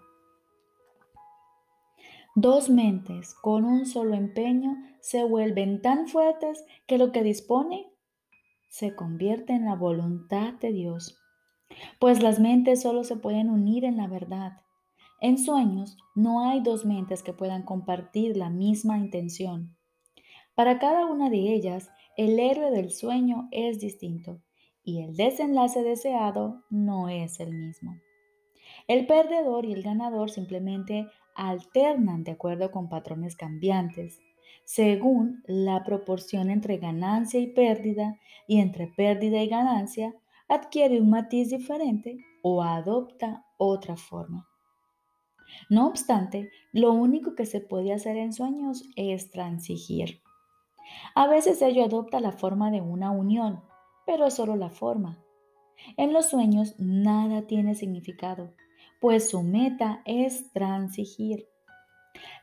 Dos 2.35 2.69
mentes 2.69 3.33
con 3.33 3.65
un 3.65 3.85
solo 3.85 4.13
empeño 4.13 4.77
se 5.01 5.23
vuelven 5.23 5.81
tan 5.81 6.07
fuertes 6.07 6.63
que 6.85 6.97
lo 6.97 7.11
que 7.11 7.23
dispone 7.23 7.91
se 8.67 8.95
convierte 8.95 9.53
en 9.53 9.65
la 9.65 9.75
voluntad 9.75 10.53
de 10.53 10.71
Dios. 10.71 11.17
Pues 11.99 12.21
las 12.21 12.39
mentes 12.39 12.81
solo 12.81 13.03
se 13.03 13.15
pueden 13.15 13.49
unir 13.49 13.83
en 13.83 13.97
la 13.97 14.07
verdad. 14.07 14.61
En 15.21 15.37
sueños 15.37 15.97
no 16.15 16.47
hay 16.47 16.61
dos 16.61 16.85
mentes 16.85 17.23
que 17.23 17.33
puedan 17.33 17.63
compartir 17.63 18.37
la 18.37 18.49
misma 18.49 18.97
intención. 18.97 19.75
Para 20.55 20.79
cada 20.79 21.05
una 21.05 21.29
de 21.29 21.53
ellas, 21.53 21.89
el 22.17 22.39
héroe 22.39 22.71
del 22.71 22.91
sueño 22.91 23.47
es 23.51 23.79
distinto 23.79 24.41
y 24.83 25.01
el 25.01 25.15
desenlace 25.15 25.83
deseado 25.83 26.63
no 26.69 27.09
es 27.09 27.39
el 27.39 27.53
mismo. 27.53 27.95
El 28.87 29.07
perdedor 29.07 29.65
y 29.65 29.73
el 29.73 29.83
ganador 29.83 30.29
simplemente 30.29 31.07
alternan 31.35 32.23
de 32.23 32.31
acuerdo 32.31 32.71
con 32.71 32.89
patrones 32.89 33.35
cambiantes 33.35 34.19
según 34.65 35.41
la 35.47 35.83
proporción 35.83 36.51
entre 36.51 36.77
ganancia 36.77 37.39
y 37.39 37.47
pérdida 37.47 38.19
y 38.47 38.59
entre 38.59 38.85
pérdida 38.85 39.41
y 39.41 39.47
ganancia, 39.47 40.13
adquiere 40.47 41.01
un 41.01 41.09
matiz 41.09 41.49
diferente 41.49 42.19
o 42.43 42.61
adopta 42.61 43.45
otra 43.57 43.95
forma. 43.95 44.48
No 45.69 45.87
obstante, 45.87 46.51
lo 46.71 46.93
único 46.93 47.35
que 47.35 47.45
se 47.45 47.61
puede 47.61 47.93
hacer 47.93 48.17
en 48.17 48.33
sueños 48.33 48.83
es 48.95 49.31
transigir. 49.31 50.21
A 51.15 51.27
veces 51.27 51.61
ello 51.61 51.85
adopta 51.85 52.19
la 52.19 52.31
forma 52.31 52.71
de 52.71 52.81
una 52.81 53.11
unión, 53.11 53.61
pero 54.05 54.25
es 54.25 54.33
solo 54.33 54.55
la 54.55 54.69
forma. 54.69 55.23
En 55.97 56.13
los 56.13 56.27
sueños 56.27 56.75
nada 56.77 57.47
tiene 57.47 57.75
significado, 57.75 58.53
pues 58.99 59.29
su 59.29 59.43
meta 59.43 60.01
es 60.05 60.51
transigir. 60.51 61.47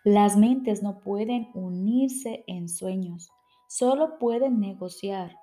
Las 0.04 0.36
mentes 0.36 0.82
no 0.82 1.00
pueden 1.00 1.48
unirse 1.54 2.44
en 2.46 2.68
sueños, 2.68 3.30
solo 3.68 4.18
pueden 4.18 4.60
negociar. 4.60 5.36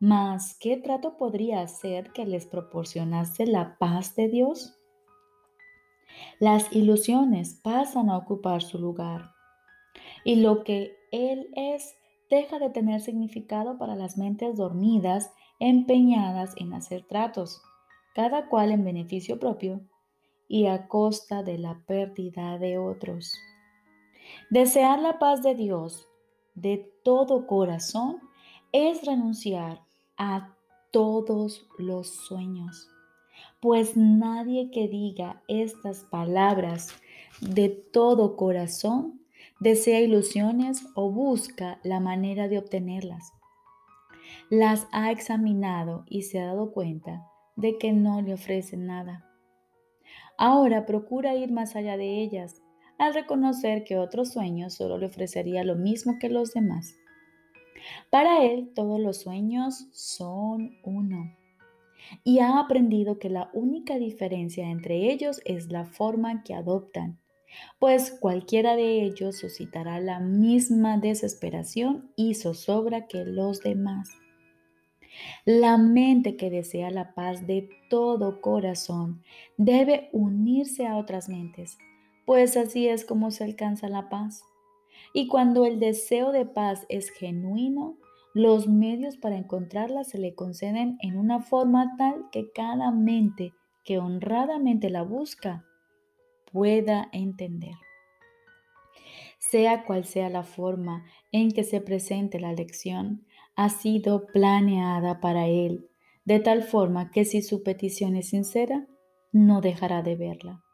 Mas, 0.00 0.56
¿qué 0.58 0.76
trato 0.76 1.16
podría 1.16 1.60
hacer 1.60 2.12
que 2.12 2.26
les 2.26 2.46
proporcionase 2.46 3.46
la 3.46 3.76
paz 3.78 4.14
de 4.14 4.28
Dios? 4.28 4.78
Las 6.38 6.72
ilusiones 6.72 7.60
pasan 7.62 8.10
a 8.10 8.16
ocupar 8.16 8.62
su 8.62 8.78
lugar 8.78 9.32
y 10.24 10.36
lo 10.36 10.64
que 10.64 10.96
Él 11.12 11.48
es 11.54 11.94
deja 12.30 12.58
de 12.58 12.70
tener 12.70 13.00
significado 13.00 13.78
para 13.78 13.94
las 13.94 14.18
mentes 14.18 14.56
dormidas 14.56 15.32
empeñadas 15.60 16.54
en 16.56 16.72
hacer 16.74 17.04
tratos, 17.04 17.62
cada 18.14 18.48
cual 18.48 18.72
en 18.72 18.84
beneficio 18.84 19.38
propio 19.38 19.80
y 20.48 20.66
a 20.66 20.88
costa 20.88 21.42
de 21.42 21.58
la 21.58 21.82
pérdida 21.86 22.58
de 22.58 22.78
otros. 22.78 23.32
Desear 24.50 25.00
la 25.00 25.18
paz 25.18 25.42
de 25.42 25.54
Dios 25.54 26.08
de 26.54 26.90
todo 27.02 27.46
corazón 27.46 28.20
es 28.72 29.04
renunciar 29.04 29.82
a 30.16 30.56
todos 30.90 31.66
los 31.78 32.08
sueños, 32.08 32.88
pues 33.64 33.96
nadie 33.96 34.70
que 34.70 34.88
diga 34.88 35.42
estas 35.48 36.04
palabras 36.04 36.90
de 37.40 37.70
todo 37.70 38.36
corazón 38.36 39.22
desea 39.58 40.02
ilusiones 40.02 40.84
o 40.94 41.10
busca 41.10 41.80
la 41.82 41.98
manera 41.98 42.46
de 42.46 42.58
obtenerlas. 42.58 43.32
Las 44.50 44.86
ha 44.92 45.10
examinado 45.10 46.04
y 46.10 46.24
se 46.24 46.40
ha 46.40 46.48
dado 46.48 46.72
cuenta 46.72 47.26
de 47.56 47.78
que 47.78 47.94
no 47.94 48.20
le 48.20 48.34
ofrecen 48.34 48.84
nada. 48.84 49.24
Ahora 50.36 50.84
procura 50.84 51.34
ir 51.34 51.50
más 51.50 51.74
allá 51.74 51.96
de 51.96 52.20
ellas 52.20 52.60
al 52.98 53.14
reconocer 53.14 53.82
que 53.84 53.96
otro 53.96 54.26
sueño 54.26 54.68
solo 54.68 54.98
le 54.98 55.06
ofrecería 55.06 55.64
lo 55.64 55.74
mismo 55.74 56.18
que 56.20 56.28
los 56.28 56.52
demás. 56.52 56.96
Para 58.10 58.44
él 58.44 58.72
todos 58.74 59.00
los 59.00 59.22
sueños 59.22 59.86
son 59.90 60.76
uno 60.84 61.34
y 62.22 62.40
ha 62.40 62.58
aprendido 62.58 63.18
que 63.18 63.30
la 63.30 63.50
única 63.52 63.98
diferencia 63.98 64.68
entre 64.68 65.10
ellos 65.10 65.40
es 65.44 65.70
la 65.70 65.84
forma 65.84 66.42
que 66.42 66.54
adoptan, 66.54 67.20
pues 67.78 68.10
cualquiera 68.10 68.76
de 68.76 69.02
ellos 69.02 69.38
suscitará 69.38 70.00
la 70.00 70.20
misma 70.20 70.98
desesperación 70.98 72.10
y 72.16 72.34
zozobra 72.34 73.06
que 73.06 73.24
los 73.24 73.60
demás. 73.60 74.08
La 75.44 75.78
mente 75.78 76.36
que 76.36 76.50
desea 76.50 76.90
la 76.90 77.14
paz 77.14 77.46
de 77.46 77.68
todo 77.88 78.40
corazón 78.40 79.22
debe 79.56 80.08
unirse 80.12 80.86
a 80.86 80.96
otras 80.96 81.28
mentes, 81.28 81.78
pues 82.26 82.56
así 82.56 82.88
es 82.88 83.04
como 83.04 83.30
se 83.30 83.44
alcanza 83.44 83.88
la 83.88 84.08
paz. 84.08 84.42
Y 85.12 85.28
cuando 85.28 85.66
el 85.66 85.78
deseo 85.78 86.32
de 86.32 86.46
paz 86.46 86.86
es 86.88 87.10
genuino, 87.10 87.96
los 88.34 88.66
medios 88.66 89.16
para 89.16 89.36
encontrarla 89.36 90.02
se 90.02 90.18
le 90.18 90.34
conceden 90.34 90.98
en 91.00 91.16
una 91.16 91.40
forma 91.40 91.94
tal 91.96 92.26
que 92.32 92.50
cada 92.50 92.90
mente 92.90 93.54
que 93.84 94.00
honradamente 94.00 94.90
la 94.90 95.02
busca 95.02 95.64
pueda 96.52 97.08
entender. 97.12 97.76
Sea 99.38 99.84
cual 99.84 100.04
sea 100.04 100.30
la 100.30 100.42
forma 100.42 101.04
en 101.30 101.52
que 101.52 101.62
se 101.62 101.80
presente 101.80 102.40
la 102.40 102.52
lección, 102.52 103.24
ha 103.54 103.68
sido 103.68 104.26
planeada 104.26 105.20
para 105.20 105.46
él, 105.46 105.88
de 106.24 106.40
tal 106.40 106.64
forma 106.64 107.12
que 107.12 107.24
si 107.24 107.40
su 107.40 107.62
petición 107.62 108.16
es 108.16 108.30
sincera, 108.30 108.88
no 109.30 109.60
dejará 109.60 110.02
de 110.02 110.16
verla. 110.16 110.64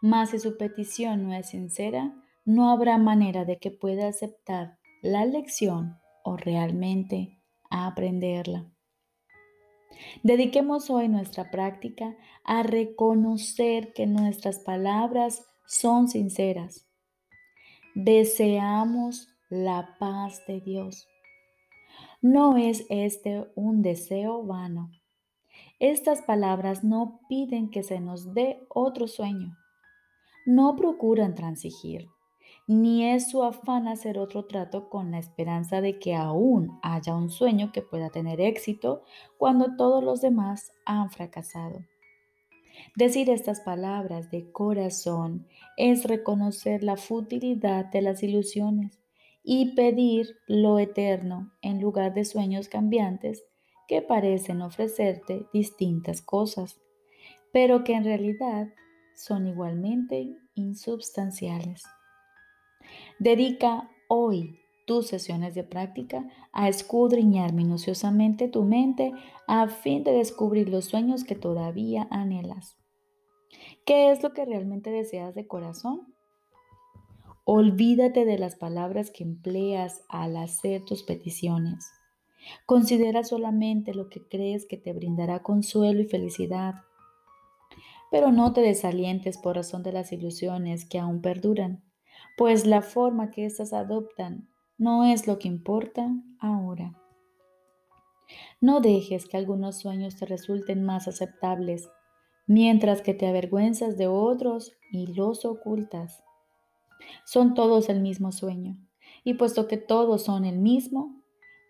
Mas 0.00 0.30
si 0.30 0.38
su 0.38 0.56
petición 0.56 1.24
no 1.24 1.34
es 1.34 1.50
sincera, 1.50 2.14
no 2.46 2.70
habrá 2.70 2.96
manera 2.96 3.44
de 3.44 3.58
que 3.58 3.70
pueda 3.70 4.08
aceptar 4.08 4.78
la 5.02 5.26
lección 5.26 5.98
realmente 6.36 7.42
aprenderla. 7.70 8.70
Dediquemos 10.22 10.90
hoy 10.90 11.08
nuestra 11.08 11.50
práctica 11.50 12.16
a 12.44 12.62
reconocer 12.62 13.92
que 13.92 14.06
nuestras 14.06 14.58
palabras 14.58 15.44
son 15.66 16.08
sinceras. 16.08 16.86
Deseamos 17.94 19.28
la 19.48 19.96
paz 19.98 20.42
de 20.46 20.60
Dios 20.60 21.08
no 22.20 22.56
es 22.56 22.84
este 22.88 23.48
un 23.54 23.80
deseo 23.82 24.44
vano. 24.44 24.90
Estas 25.78 26.22
palabras 26.22 26.82
no 26.82 27.20
piden 27.28 27.70
que 27.70 27.84
se 27.84 28.00
nos 28.00 28.34
dé 28.34 28.66
otro 28.68 29.06
sueño. 29.06 29.56
No 30.44 30.74
procuran 30.74 31.36
transigir, 31.36 32.08
ni 32.68 33.06
es 33.10 33.30
su 33.30 33.42
afán 33.42 33.88
hacer 33.88 34.18
otro 34.18 34.44
trato 34.44 34.90
con 34.90 35.10
la 35.10 35.18
esperanza 35.18 35.80
de 35.80 35.98
que 35.98 36.14
aún 36.14 36.78
haya 36.82 37.16
un 37.16 37.30
sueño 37.30 37.72
que 37.72 37.80
pueda 37.80 38.10
tener 38.10 38.42
éxito 38.42 39.02
cuando 39.38 39.74
todos 39.76 40.04
los 40.04 40.20
demás 40.20 40.70
han 40.84 41.10
fracasado. 41.10 41.80
Decir 42.94 43.30
estas 43.30 43.60
palabras 43.60 44.30
de 44.30 44.52
corazón 44.52 45.46
es 45.78 46.04
reconocer 46.04 46.84
la 46.84 46.98
futilidad 46.98 47.86
de 47.86 48.02
las 48.02 48.22
ilusiones 48.22 48.98
y 49.42 49.74
pedir 49.74 50.36
lo 50.46 50.78
eterno 50.78 51.50
en 51.62 51.80
lugar 51.80 52.12
de 52.12 52.26
sueños 52.26 52.68
cambiantes 52.68 53.44
que 53.88 54.02
parecen 54.02 54.60
ofrecerte 54.60 55.46
distintas 55.54 56.20
cosas, 56.20 56.78
pero 57.50 57.82
que 57.82 57.94
en 57.94 58.04
realidad 58.04 58.68
son 59.16 59.46
igualmente 59.46 60.36
insubstanciales. 60.54 61.84
Dedica 63.18 63.90
hoy 64.08 64.58
tus 64.86 65.06
sesiones 65.06 65.54
de 65.54 65.64
práctica 65.64 66.28
a 66.52 66.68
escudriñar 66.68 67.52
minuciosamente 67.52 68.48
tu 68.48 68.64
mente 68.64 69.12
a 69.46 69.68
fin 69.68 70.02
de 70.02 70.12
descubrir 70.12 70.68
los 70.68 70.86
sueños 70.86 71.24
que 71.24 71.34
todavía 71.34 72.08
anhelas. 72.10 72.76
¿Qué 73.84 74.10
es 74.10 74.22
lo 74.22 74.32
que 74.32 74.44
realmente 74.44 74.90
deseas 74.90 75.34
de 75.34 75.46
corazón? 75.46 76.14
Olvídate 77.44 78.24
de 78.24 78.38
las 78.38 78.56
palabras 78.56 79.10
que 79.10 79.24
empleas 79.24 80.02
al 80.08 80.36
hacer 80.36 80.84
tus 80.84 81.02
peticiones. 81.02 81.90
Considera 82.66 83.24
solamente 83.24 83.94
lo 83.94 84.08
que 84.08 84.26
crees 84.26 84.66
que 84.66 84.76
te 84.76 84.92
brindará 84.92 85.42
consuelo 85.42 86.00
y 86.00 86.06
felicidad. 86.06 86.74
Pero 88.10 88.32
no 88.32 88.52
te 88.52 88.60
desalientes 88.60 89.38
por 89.38 89.56
razón 89.56 89.82
de 89.82 89.92
las 89.92 90.12
ilusiones 90.12 90.84
que 90.86 90.98
aún 90.98 91.20
perduran, 91.20 91.82
pues 92.38 92.66
la 92.66 92.82
forma 92.82 93.32
que 93.32 93.44
éstas 93.44 93.72
adoptan 93.72 94.48
no 94.78 95.04
es 95.04 95.26
lo 95.26 95.40
que 95.40 95.48
importa 95.48 96.08
ahora. 96.38 96.94
No 98.60 98.80
dejes 98.80 99.26
que 99.26 99.36
algunos 99.36 99.80
sueños 99.80 100.14
te 100.16 100.24
resulten 100.24 100.84
más 100.84 101.08
aceptables, 101.08 101.90
mientras 102.46 103.02
que 103.02 103.12
te 103.12 103.26
avergüenzas 103.26 103.98
de 103.98 104.06
otros 104.06 104.72
y 104.92 105.08
los 105.08 105.44
ocultas. 105.44 106.22
Son 107.26 107.54
todos 107.54 107.88
el 107.88 108.00
mismo 108.00 108.30
sueño, 108.30 108.78
y 109.24 109.34
puesto 109.34 109.66
que 109.66 109.76
todos 109.76 110.22
son 110.22 110.44
el 110.44 110.60
mismo, 110.60 111.20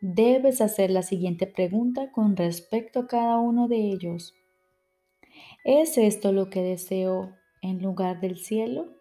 debes 0.03 0.61
hacer 0.61 0.91
la 0.91 1.03
siguiente 1.03 1.47
pregunta 1.47 2.13
con 2.13 2.37
respecto 2.37 3.01
a 3.01 3.07
cada 3.07 3.39
uno 3.39 3.69
de 3.69 3.91
ellos. 3.91 4.35
¿Es 5.65 5.97
esto 5.97 6.31
lo 6.33 6.51
que 6.51 6.61
deseo 6.61 7.35
en 7.63 7.81
lugar 7.81 8.21
del 8.21 8.37
cielo 8.37 8.98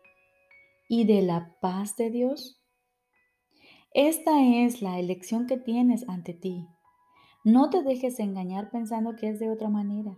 y 0.87 1.05
de 1.05 1.21
la 1.21 1.55
paz 1.59 1.95
de 1.95 2.09
Dios? 2.09 2.61
Esta 3.93 4.43
es 4.43 4.81
la 4.81 4.99
elección 4.99 5.47
que 5.47 5.57
tienes 5.57 6.07
ante 6.07 6.33
ti. 6.33 6.67
No 7.43 7.69
te 7.69 7.83
dejes 7.83 8.19
engañar 8.19 8.69
pensando 8.69 9.15
que 9.15 9.29
es 9.29 9.39
de 9.39 9.49
otra 9.49 9.69
manera. 9.69 10.17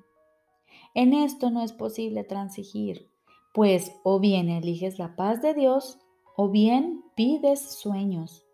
En 0.93 1.13
esto 1.13 1.49
no 1.49 1.62
es 1.63 1.73
posible 1.73 2.23
transigir, 2.23 3.10
pues 3.53 3.95
o 4.03 4.19
bien 4.19 4.49
eliges 4.49 4.99
la 4.99 5.15
paz 5.15 5.41
de 5.41 5.53
Dios 5.53 5.99
o 6.36 6.49
bien 6.49 7.03
pides 7.15 7.62
sueños. 7.79 8.45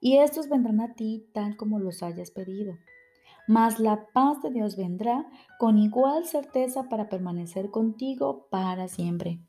Y 0.00 0.18
estos 0.18 0.48
vendrán 0.48 0.80
a 0.80 0.94
ti 0.94 1.28
tal 1.32 1.56
como 1.56 1.78
los 1.78 2.02
hayas 2.02 2.30
pedido. 2.30 2.74
Mas 3.46 3.80
la 3.80 4.06
paz 4.12 4.42
de 4.42 4.50
Dios 4.50 4.76
vendrá 4.76 5.26
con 5.58 5.78
igual 5.78 6.26
certeza 6.26 6.88
para 6.88 7.08
permanecer 7.08 7.70
contigo 7.70 8.46
para 8.50 8.88
siempre. 8.88 9.40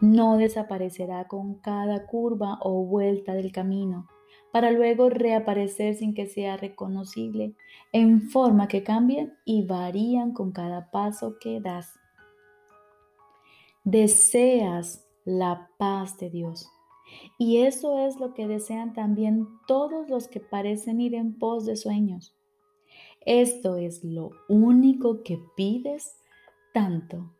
No 0.00 0.36
desaparecerá 0.36 1.28
con 1.28 1.54
cada 1.54 2.06
curva 2.06 2.58
o 2.62 2.84
vuelta 2.84 3.34
del 3.34 3.52
camino 3.52 4.08
para 4.52 4.70
luego 4.70 5.08
reaparecer 5.08 5.94
sin 5.94 6.14
que 6.14 6.26
sea 6.26 6.58
reconocible, 6.58 7.54
en 7.90 8.28
forma 8.28 8.68
que 8.68 8.84
cambian 8.84 9.32
y 9.46 9.64
varían 9.64 10.32
con 10.32 10.52
cada 10.52 10.90
paso 10.90 11.38
que 11.40 11.60
das. 11.60 11.98
Deseas 13.82 15.08
la 15.24 15.70
paz 15.78 16.18
de 16.18 16.28
Dios. 16.28 16.68
Y 17.38 17.58
eso 17.58 18.06
es 18.06 18.20
lo 18.20 18.34
que 18.34 18.46
desean 18.46 18.92
también 18.92 19.48
todos 19.66 20.08
los 20.08 20.28
que 20.28 20.40
parecen 20.40 21.00
ir 21.00 21.14
en 21.14 21.38
pos 21.38 21.64
de 21.64 21.76
sueños. 21.76 22.36
Esto 23.24 23.76
es 23.76 24.04
lo 24.04 24.30
único 24.48 25.22
que 25.22 25.40
pides 25.56 26.18
tanto. 26.74 27.32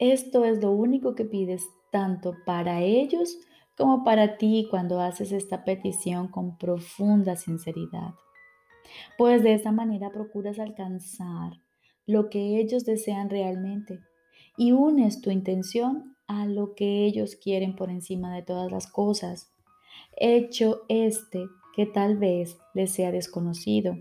Esto 0.00 0.46
es 0.46 0.62
lo 0.62 0.70
único 0.70 1.14
que 1.14 1.26
pides 1.26 1.68
tanto 1.92 2.34
para 2.46 2.80
ellos 2.80 3.36
como 3.76 4.02
para 4.02 4.38
ti 4.38 4.66
cuando 4.70 4.98
haces 4.98 5.30
esta 5.30 5.62
petición 5.62 6.28
con 6.28 6.56
profunda 6.56 7.36
sinceridad. 7.36 8.14
Pues 9.18 9.42
de 9.42 9.52
esta 9.52 9.72
manera 9.72 10.10
procuras 10.10 10.58
alcanzar 10.58 11.52
lo 12.06 12.30
que 12.30 12.58
ellos 12.58 12.86
desean 12.86 13.28
realmente 13.28 14.00
y 14.56 14.72
unes 14.72 15.20
tu 15.20 15.30
intención 15.30 16.16
a 16.26 16.46
lo 16.46 16.74
que 16.74 17.04
ellos 17.04 17.36
quieren 17.36 17.76
por 17.76 17.90
encima 17.90 18.34
de 18.34 18.42
todas 18.42 18.72
las 18.72 18.90
cosas, 18.90 19.52
hecho 20.16 20.80
este 20.88 21.44
que 21.76 21.84
tal 21.84 22.16
vez 22.16 22.56
les 22.72 22.90
sea 22.90 23.12
desconocido, 23.12 23.98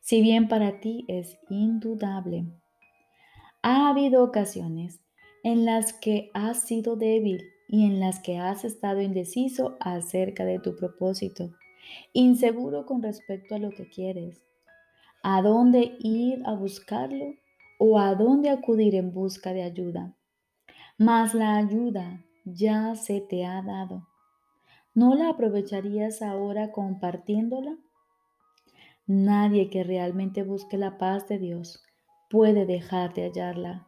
si 0.00 0.20
bien 0.20 0.46
para 0.46 0.78
ti 0.78 1.06
es 1.08 1.38
indudable. 1.48 2.44
Ha 3.62 3.88
habido 3.88 4.22
ocasiones 4.22 5.00
en 5.46 5.64
las 5.64 5.92
que 5.92 6.28
has 6.34 6.62
sido 6.62 6.96
débil 6.96 7.52
y 7.68 7.86
en 7.86 8.00
las 8.00 8.18
que 8.18 8.36
has 8.36 8.64
estado 8.64 9.00
indeciso 9.00 9.76
acerca 9.78 10.44
de 10.44 10.58
tu 10.58 10.74
propósito, 10.74 11.52
inseguro 12.12 12.84
con 12.84 13.00
respecto 13.00 13.54
a 13.54 13.60
lo 13.60 13.70
que 13.70 13.88
quieres, 13.88 14.42
a 15.22 15.42
dónde 15.42 15.94
ir 16.00 16.42
a 16.46 16.54
buscarlo 16.54 17.26
o 17.78 18.00
a 18.00 18.16
dónde 18.16 18.50
acudir 18.50 18.96
en 18.96 19.14
busca 19.14 19.52
de 19.52 19.62
ayuda. 19.62 20.16
Mas 20.98 21.32
la 21.32 21.58
ayuda 21.58 22.24
ya 22.44 22.96
se 22.96 23.20
te 23.20 23.46
ha 23.46 23.62
dado. 23.62 24.04
¿No 24.94 25.14
la 25.14 25.28
aprovecharías 25.28 26.22
ahora 26.22 26.72
compartiéndola? 26.72 27.76
Nadie 29.06 29.70
que 29.70 29.84
realmente 29.84 30.42
busque 30.42 30.76
la 30.76 30.98
paz 30.98 31.28
de 31.28 31.38
Dios 31.38 31.84
puede 32.30 32.66
dejar 32.66 33.14
de 33.14 33.26
hallarla, 33.26 33.86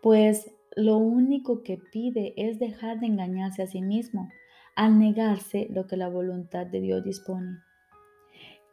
pues 0.00 0.50
lo 0.78 0.96
único 0.96 1.64
que 1.64 1.76
pide 1.76 2.34
es 2.36 2.60
dejar 2.60 3.00
de 3.00 3.06
engañarse 3.06 3.62
a 3.62 3.66
sí 3.66 3.82
mismo 3.82 4.30
al 4.76 4.96
negarse 4.96 5.66
lo 5.70 5.88
que 5.88 5.96
la 5.96 6.08
voluntad 6.08 6.66
de 6.66 6.80
Dios 6.80 7.02
dispone. 7.02 7.58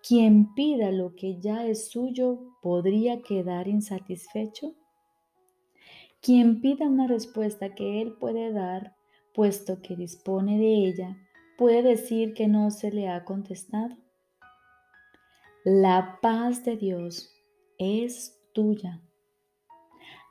Quien 0.08 0.54
pida 0.54 0.92
lo 0.92 1.16
que 1.16 1.40
ya 1.40 1.66
es 1.66 1.90
suyo 1.90 2.42
podría 2.62 3.24
quedar 3.24 3.68
insatisfecho. 3.68 4.76
Quien 6.22 6.62
pida 6.62 6.86
una 6.86 7.08
respuesta 7.08 7.74
que 7.74 8.04
Él 8.04 8.14
puede 8.20 8.54
dar, 8.54 8.96
puesto 9.34 9.82
que 9.82 9.96
dispone 9.96 10.60
de 10.60 10.86
ella, 10.86 11.18
puede 11.58 11.82
decir 11.82 12.36
que 12.36 12.48
no 12.48 12.70
se 12.70 12.92
le 12.92 13.10
ha 13.10 13.26
contestado. 13.26 13.98
La 15.64 16.20
paz 16.22 16.64
de 16.66 16.78
Dios 16.78 17.34
es 17.80 18.40
tuya. 18.54 19.02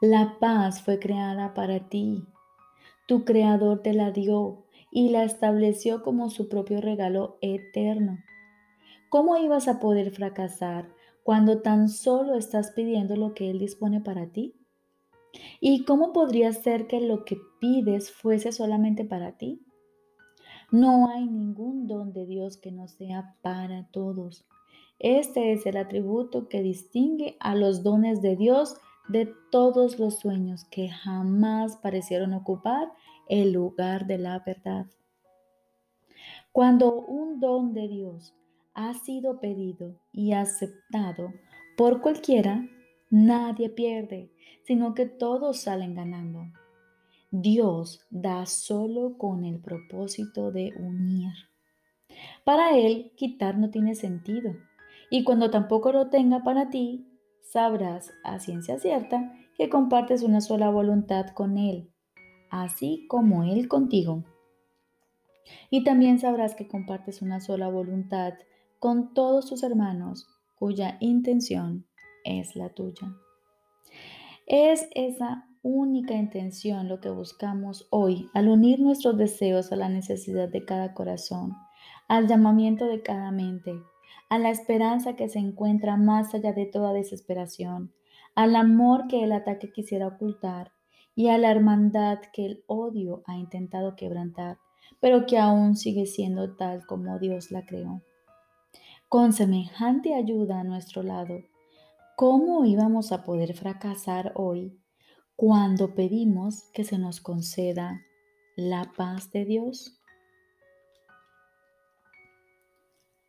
La 0.06 0.36
paz 0.38 0.82
fue 0.82 0.98
creada 0.98 1.54
para 1.54 1.88
ti. 1.88 2.26
Tu 3.08 3.24
creador 3.24 3.80
te 3.80 3.94
la 3.94 4.10
dio 4.10 4.66
y 4.90 5.08
la 5.08 5.24
estableció 5.24 6.02
como 6.02 6.28
su 6.28 6.50
propio 6.50 6.82
regalo 6.82 7.38
eterno. 7.40 8.18
¿Cómo 9.08 9.38
ibas 9.38 9.66
a 9.66 9.80
poder 9.80 10.10
fracasar 10.10 10.90
cuando 11.22 11.62
tan 11.62 11.88
solo 11.88 12.34
estás 12.34 12.72
pidiendo 12.72 13.16
lo 13.16 13.32
que 13.32 13.48
Él 13.48 13.58
dispone 13.58 14.02
para 14.02 14.26
ti? 14.26 14.54
¿Y 15.58 15.86
cómo 15.86 16.12
podría 16.12 16.52
ser 16.52 16.86
que 16.86 17.00
lo 17.00 17.24
que 17.24 17.38
pides 17.58 18.12
fuese 18.12 18.52
solamente 18.52 19.06
para 19.06 19.38
ti? 19.38 19.62
No 20.70 21.08
hay 21.08 21.24
ningún 21.24 21.86
don 21.86 22.12
de 22.12 22.26
Dios 22.26 22.58
que 22.58 22.72
no 22.72 22.88
sea 22.88 23.36
para 23.40 23.88
todos. 23.90 24.44
Este 24.98 25.54
es 25.54 25.64
el 25.64 25.78
atributo 25.78 26.50
que 26.50 26.60
distingue 26.60 27.38
a 27.40 27.54
los 27.54 27.82
dones 27.82 28.20
de 28.20 28.36
Dios 28.36 28.76
de 29.08 29.32
todos 29.50 29.98
los 29.98 30.18
sueños 30.18 30.64
que 30.64 30.88
jamás 30.88 31.76
parecieron 31.76 32.32
ocupar 32.32 32.92
el 33.28 33.52
lugar 33.52 34.06
de 34.06 34.18
la 34.18 34.40
verdad. 34.40 34.86
Cuando 36.52 36.94
un 36.94 37.40
don 37.40 37.74
de 37.74 37.88
Dios 37.88 38.34
ha 38.74 38.94
sido 38.94 39.40
pedido 39.40 39.96
y 40.12 40.32
aceptado 40.32 41.32
por 41.76 42.00
cualquiera, 42.00 42.68
nadie 43.10 43.68
pierde, 43.68 44.30
sino 44.62 44.94
que 44.94 45.06
todos 45.06 45.60
salen 45.60 45.94
ganando. 45.94 46.46
Dios 47.30 48.06
da 48.10 48.46
solo 48.46 49.18
con 49.18 49.44
el 49.44 49.58
propósito 49.58 50.52
de 50.52 50.72
unir. 50.78 51.32
Para 52.44 52.76
Él, 52.76 53.12
quitar 53.16 53.58
no 53.58 53.70
tiene 53.70 53.94
sentido. 53.96 54.54
Y 55.10 55.24
cuando 55.24 55.50
tampoco 55.50 55.92
lo 55.92 56.08
tenga 56.08 56.44
para 56.44 56.70
ti, 56.70 57.04
sabrás 57.44 58.12
a 58.24 58.40
ciencia 58.40 58.78
cierta 58.78 59.32
que 59.56 59.68
compartes 59.68 60.22
una 60.22 60.40
sola 60.40 60.70
voluntad 60.70 61.28
con 61.28 61.58
Él, 61.58 61.90
así 62.50 63.06
como 63.08 63.44
Él 63.44 63.68
contigo. 63.68 64.24
Y 65.70 65.84
también 65.84 66.18
sabrás 66.18 66.54
que 66.54 66.66
compartes 66.66 67.22
una 67.22 67.40
sola 67.40 67.68
voluntad 67.68 68.34
con 68.78 69.14
todos 69.14 69.46
tus 69.48 69.62
hermanos 69.62 70.26
cuya 70.56 70.96
intención 71.00 71.86
es 72.24 72.56
la 72.56 72.70
tuya. 72.70 73.14
Es 74.46 74.88
esa 74.94 75.46
única 75.62 76.14
intención 76.14 76.88
lo 76.88 77.00
que 77.00 77.10
buscamos 77.10 77.86
hoy 77.90 78.28
al 78.34 78.48
unir 78.48 78.80
nuestros 78.80 79.16
deseos 79.16 79.72
a 79.72 79.76
la 79.76 79.88
necesidad 79.88 80.48
de 80.48 80.64
cada 80.64 80.92
corazón, 80.92 81.54
al 82.08 82.26
llamamiento 82.26 82.86
de 82.86 83.02
cada 83.02 83.30
mente 83.30 83.74
a 84.28 84.38
la 84.38 84.50
esperanza 84.50 85.16
que 85.16 85.28
se 85.28 85.38
encuentra 85.38 85.96
más 85.96 86.34
allá 86.34 86.52
de 86.52 86.66
toda 86.66 86.92
desesperación, 86.92 87.92
al 88.34 88.56
amor 88.56 89.06
que 89.08 89.22
el 89.22 89.32
ataque 89.32 89.70
quisiera 89.70 90.08
ocultar 90.08 90.72
y 91.14 91.28
a 91.28 91.38
la 91.38 91.50
hermandad 91.50 92.18
que 92.32 92.46
el 92.46 92.64
odio 92.66 93.22
ha 93.26 93.36
intentado 93.36 93.94
quebrantar, 93.96 94.58
pero 95.00 95.26
que 95.26 95.38
aún 95.38 95.76
sigue 95.76 96.06
siendo 96.06 96.56
tal 96.56 96.86
como 96.86 97.18
Dios 97.18 97.50
la 97.50 97.64
creó. 97.64 98.02
Con 99.08 99.32
semejante 99.32 100.14
ayuda 100.14 100.60
a 100.60 100.64
nuestro 100.64 101.02
lado, 101.02 101.38
¿cómo 102.16 102.64
íbamos 102.64 103.12
a 103.12 103.22
poder 103.22 103.54
fracasar 103.54 104.32
hoy 104.34 104.80
cuando 105.36 105.94
pedimos 105.94 106.64
que 106.72 106.84
se 106.84 106.98
nos 106.98 107.20
conceda 107.20 108.00
la 108.56 108.90
paz 108.96 109.30
de 109.30 109.44
Dios? 109.44 110.00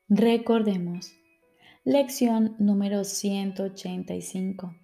Recordemos, 0.08 1.12
lección 1.84 2.56
número 2.60 3.04
185. 3.04 4.76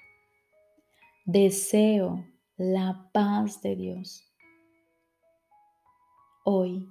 Deseo 1.25 2.25
la 2.57 3.07
paz 3.13 3.61
de 3.61 3.75
Dios. 3.75 4.27
Hoy 6.43 6.89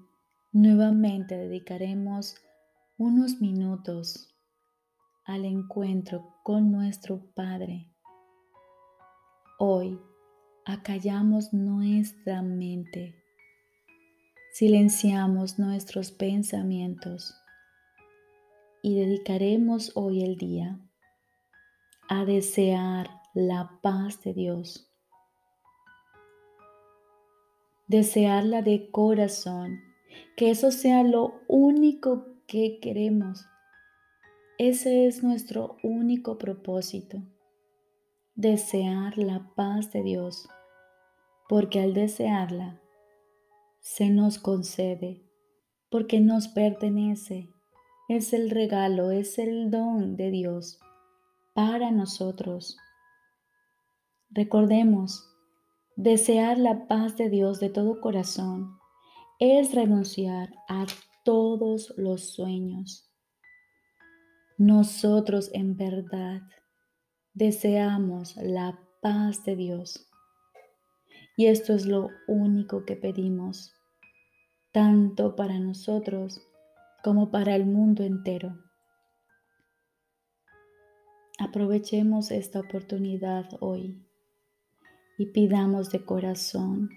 nuevamente 0.53 1.37
dedicaremos 1.37 2.37
unos 2.99 3.41
minutos 3.41 4.33
al 5.25 5.45
encuentro 5.45 6.37
con 6.45 6.71
nuestro 6.71 7.33
Padre. 7.35 7.91
Hoy 9.59 9.99
acallamos 10.65 11.53
nuestra 11.53 12.43
mente, 12.43 13.13
silenciamos 14.53 15.59
nuestros 15.59 16.13
pensamientos 16.13 17.40
y 18.83 18.99
dedicaremos 18.99 19.93
hoy 19.95 20.23
el 20.23 20.37
día 20.37 20.81
a 22.09 22.25
desear 22.25 23.11
la 23.35 23.79
paz 23.83 24.23
de 24.23 24.33
Dios. 24.35 24.91
Desearla 27.87 28.63
de 28.63 28.91
corazón, 28.91 29.81
que 30.37 30.51
eso 30.51 30.71
sea 30.71 31.03
lo 31.03 31.41
único 31.49 32.27
que 32.47 32.81
queremos. 32.81 33.47
Ese 34.59 35.07
es 35.07 35.23
nuestro 35.23 35.77
único 35.83 36.39
propósito, 36.39 37.23
desear 38.35 39.19
la 39.19 39.53
paz 39.55 39.93
de 39.93 40.03
Dios, 40.03 40.49
porque 41.49 41.81
al 41.81 41.95
desearla 41.95 42.81
se 43.81 44.11
nos 44.11 44.39
concede, 44.39 45.25
porque 45.91 46.21
nos 46.21 46.49
pertenece 46.49 47.49
es 48.11 48.33
el 48.33 48.51
regalo, 48.51 49.13
es 49.13 49.39
el 49.39 49.71
don 49.71 50.17
de 50.17 50.33
Dios 50.33 50.81
para 51.55 51.93
nosotros. 51.93 52.77
Recordemos, 54.31 55.33
desear 55.95 56.59
la 56.59 56.89
paz 56.89 57.17
de 57.17 57.31
Dios 57.31 57.61
de 57.61 57.71
todo 57.71 58.01
corazón 58.01 58.81
es 59.39 59.73
renunciar 59.73 60.53
a 60.69 60.87
todos 61.25 61.95
los 61.97 62.35
sueños. 62.35 63.09
Nosotros 64.59 65.49
en 65.53 65.77
verdad 65.77 66.43
deseamos 67.33 68.35
la 68.39 68.77
paz 69.01 69.45
de 69.45 69.55
Dios. 69.55 70.11
Y 71.37 71.47
esto 71.47 71.75
es 71.75 71.87
lo 71.87 72.09
único 72.27 72.85
que 72.85 72.97
pedimos, 72.97 73.73
tanto 74.73 75.37
para 75.37 75.61
nosotros 75.61 76.50
como 77.03 77.31
para 77.31 77.55
el 77.57 77.67
mundo 77.67 78.03
entero. 78.03 78.59
Aprovechemos 81.39 82.31
esta 82.31 82.61
oportunidad 82.61 83.49
hoy 83.61 84.07
y 85.17 85.27
pidamos 85.27 85.91
de 85.91 86.05
corazón, 86.05 86.91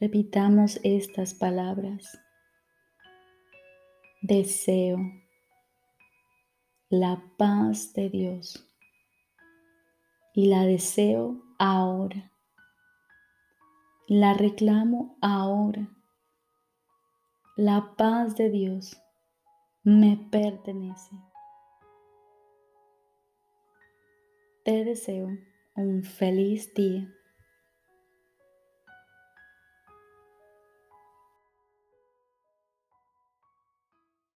repitamos 0.00 0.80
estas 0.82 1.34
palabras. 1.34 2.18
Deseo 4.20 4.98
la 6.90 7.22
paz 7.36 7.92
de 7.94 8.10
Dios 8.10 8.68
y 10.34 10.46
la 10.46 10.64
deseo 10.64 11.42
ahora. 11.58 12.32
La 14.08 14.34
reclamo 14.34 15.18
ahora 15.20 15.97
la 17.58 17.96
paz 17.96 18.36
de 18.36 18.50
Dios 18.50 19.02
me 19.82 20.16
pertenece. 20.30 21.10
Te 24.64 24.84
deseo 24.84 25.36
un 25.74 26.04
feliz 26.04 26.72
día. 26.74 27.12